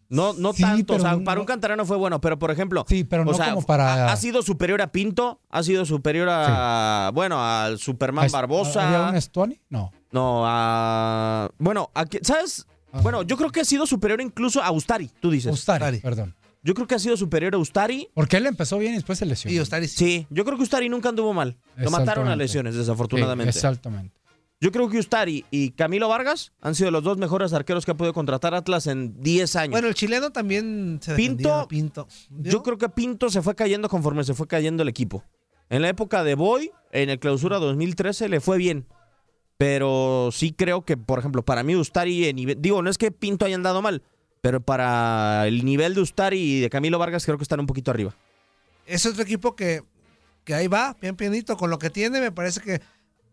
[0.10, 2.86] No, no Sí, tanto, o sea, no- para un cantarano fue bueno, pero por ejemplo,
[2.88, 5.86] Sí, pero o no sea, como para- ha, ha sido superior a Pinto, ha sido
[5.86, 9.10] superior a, bueno, al Superman ¿Había Barbosa.
[9.10, 9.60] un Estuani?
[9.70, 9.92] No.
[10.12, 12.66] No, a, bueno, a ¿sabes?
[13.04, 15.52] Bueno, yo creo que ha sido superior incluso a Ustari, tú dices.
[15.52, 16.34] Ustari, perdón.
[16.68, 18.10] Yo creo que ha sido superior a Ustari.
[18.14, 19.56] Porque él empezó bien y después se lesionó.
[19.56, 21.56] Y Ustari Sí, yo creo que Ustari nunca anduvo mal.
[21.78, 23.54] Lo mataron a lesiones, desafortunadamente.
[23.54, 24.14] Sí, exactamente.
[24.60, 27.94] Yo creo que Ustari y Camilo Vargas han sido los dos mejores arqueros que ha
[27.96, 29.72] podido contratar Atlas en 10 años.
[29.72, 32.06] Bueno, el chileno también se Pinto, Pinto.
[32.32, 35.24] Yo creo que Pinto se fue cayendo conforme se fue cayendo el equipo.
[35.70, 38.88] En la época de Boy, en el clausura 2013, le fue bien.
[39.58, 43.12] Pero sí creo que, por ejemplo, para mí Ustari, en nivel- digo, no es que
[43.12, 44.04] Pinto haya andado mal,
[44.42, 47.92] pero para el nivel de Ustari y de Camilo Vargas creo que están un poquito
[47.92, 48.16] arriba.
[48.86, 49.84] Es otro equipo que,
[50.44, 52.82] que ahí va, bien pianito, con lo que tiene, me parece que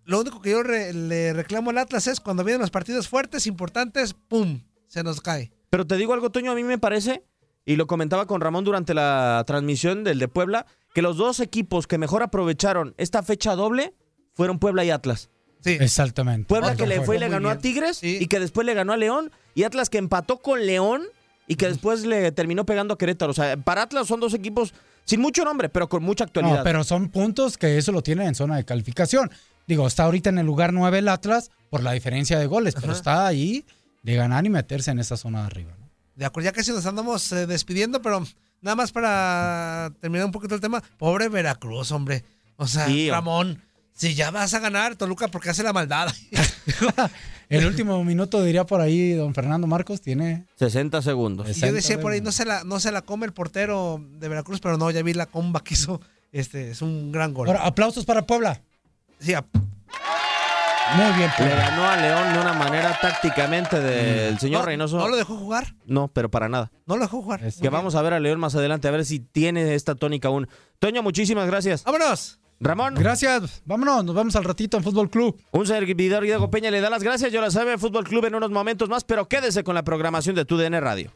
[0.05, 3.47] lo único que yo re- le reclamo al Atlas es cuando vienen los partidos fuertes,
[3.47, 4.61] importantes, ¡pum!
[4.89, 5.53] Se nos cae.
[5.71, 7.25] Pero te digo algo, Toño, a mí me parece,
[7.65, 11.87] y lo comentaba con Ramón durante la transmisión del de Puebla, que los dos equipos
[11.87, 13.95] que mejor aprovecharon esta fecha doble
[14.35, 15.31] fueron Puebla y Atlas.
[15.65, 15.79] Sí.
[15.81, 16.47] Exactamente.
[16.47, 17.59] Puebla Otro que le fue y le ganó a.
[17.59, 21.03] Tigres y que después le ganó a León y Atlas que empató con León
[21.47, 23.31] y que después le terminó pegando a Querétaro.
[23.31, 26.59] O sea, para Atlas son dos equipos sin mucho nombre, pero con mucha actualidad.
[26.59, 29.31] No, pero son puntos que eso lo tienen en zona de calificación.
[29.67, 32.93] Digo, está ahorita en el lugar 9 el Atlas por la diferencia de goles, pero
[32.93, 33.65] está ahí
[34.03, 35.73] de ganar y meterse en esa zona de arriba.
[35.79, 35.89] ¿no?
[36.15, 38.23] De acuerdo, ya casi nos andamos eh, despidiendo, pero
[38.61, 40.83] nada más para terminar un poquito el tema.
[40.99, 42.25] Pobre Veracruz, hombre.
[42.57, 43.63] O sea, Sí, Ramón,
[43.95, 46.09] si ya vas a ganar, Toluca, porque hace la maldad?
[47.49, 51.49] El último minuto diría por ahí don Fernando Marcos tiene 60 segundos.
[51.57, 54.29] Y yo decía por ahí, no se, la, no se la come el portero de
[54.29, 56.01] Veracruz, pero no, ya vi la comba que hizo.
[56.33, 57.47] Este, es un gran gol.
[57.49, 58.61] Ahora, aplausos para Puebla.
[59.21, 59.45] Sí, a-
[60.97, 61.55] Muy bien, Le Puebla.
[61.57, 64.97] ganó a León de una manera tácticamente del señor no, Reynoso.
[64.99, 65.75] ¿No lo dejó jugar?
[65.87, 66.73] No, pero para nada.
[66.87, 67.41] No lo dejó jugar.
[67.61, 70.49] Que vamos a ver a León más adelante, a ver si tiene esta tónica aún.
[70.79, 71.85] Toño, muchísimas gracias.
[71.85, 72.41] ¡Vámonos!
[72.61, 72.95] Ramón.
[72.95, 73.63] Gracias.
[73.65, 75.41] Vámonos, nos vemos al ratito en Fútbol Club.
[75.51, 77.33] Un servidor Diego Peña le da las gracias.
[77.33, 80.45] Yo la sabe Fútbol Club en unos momentos más, pero quédese con la programación de
[80.45, 81.13] TUDN Radio.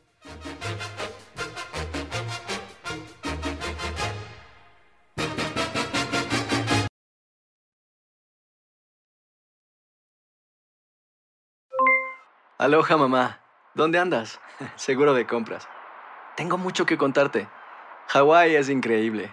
[12.59, 13.41] Aloha mamá.
[13.74, 14.41] ¿Dónde andas?
[14.74, 15.68] Seguro de compras.
[16.36, 17.49] Tengo mucho que contarte.
[18.09, 19.32] Hawái es increíble.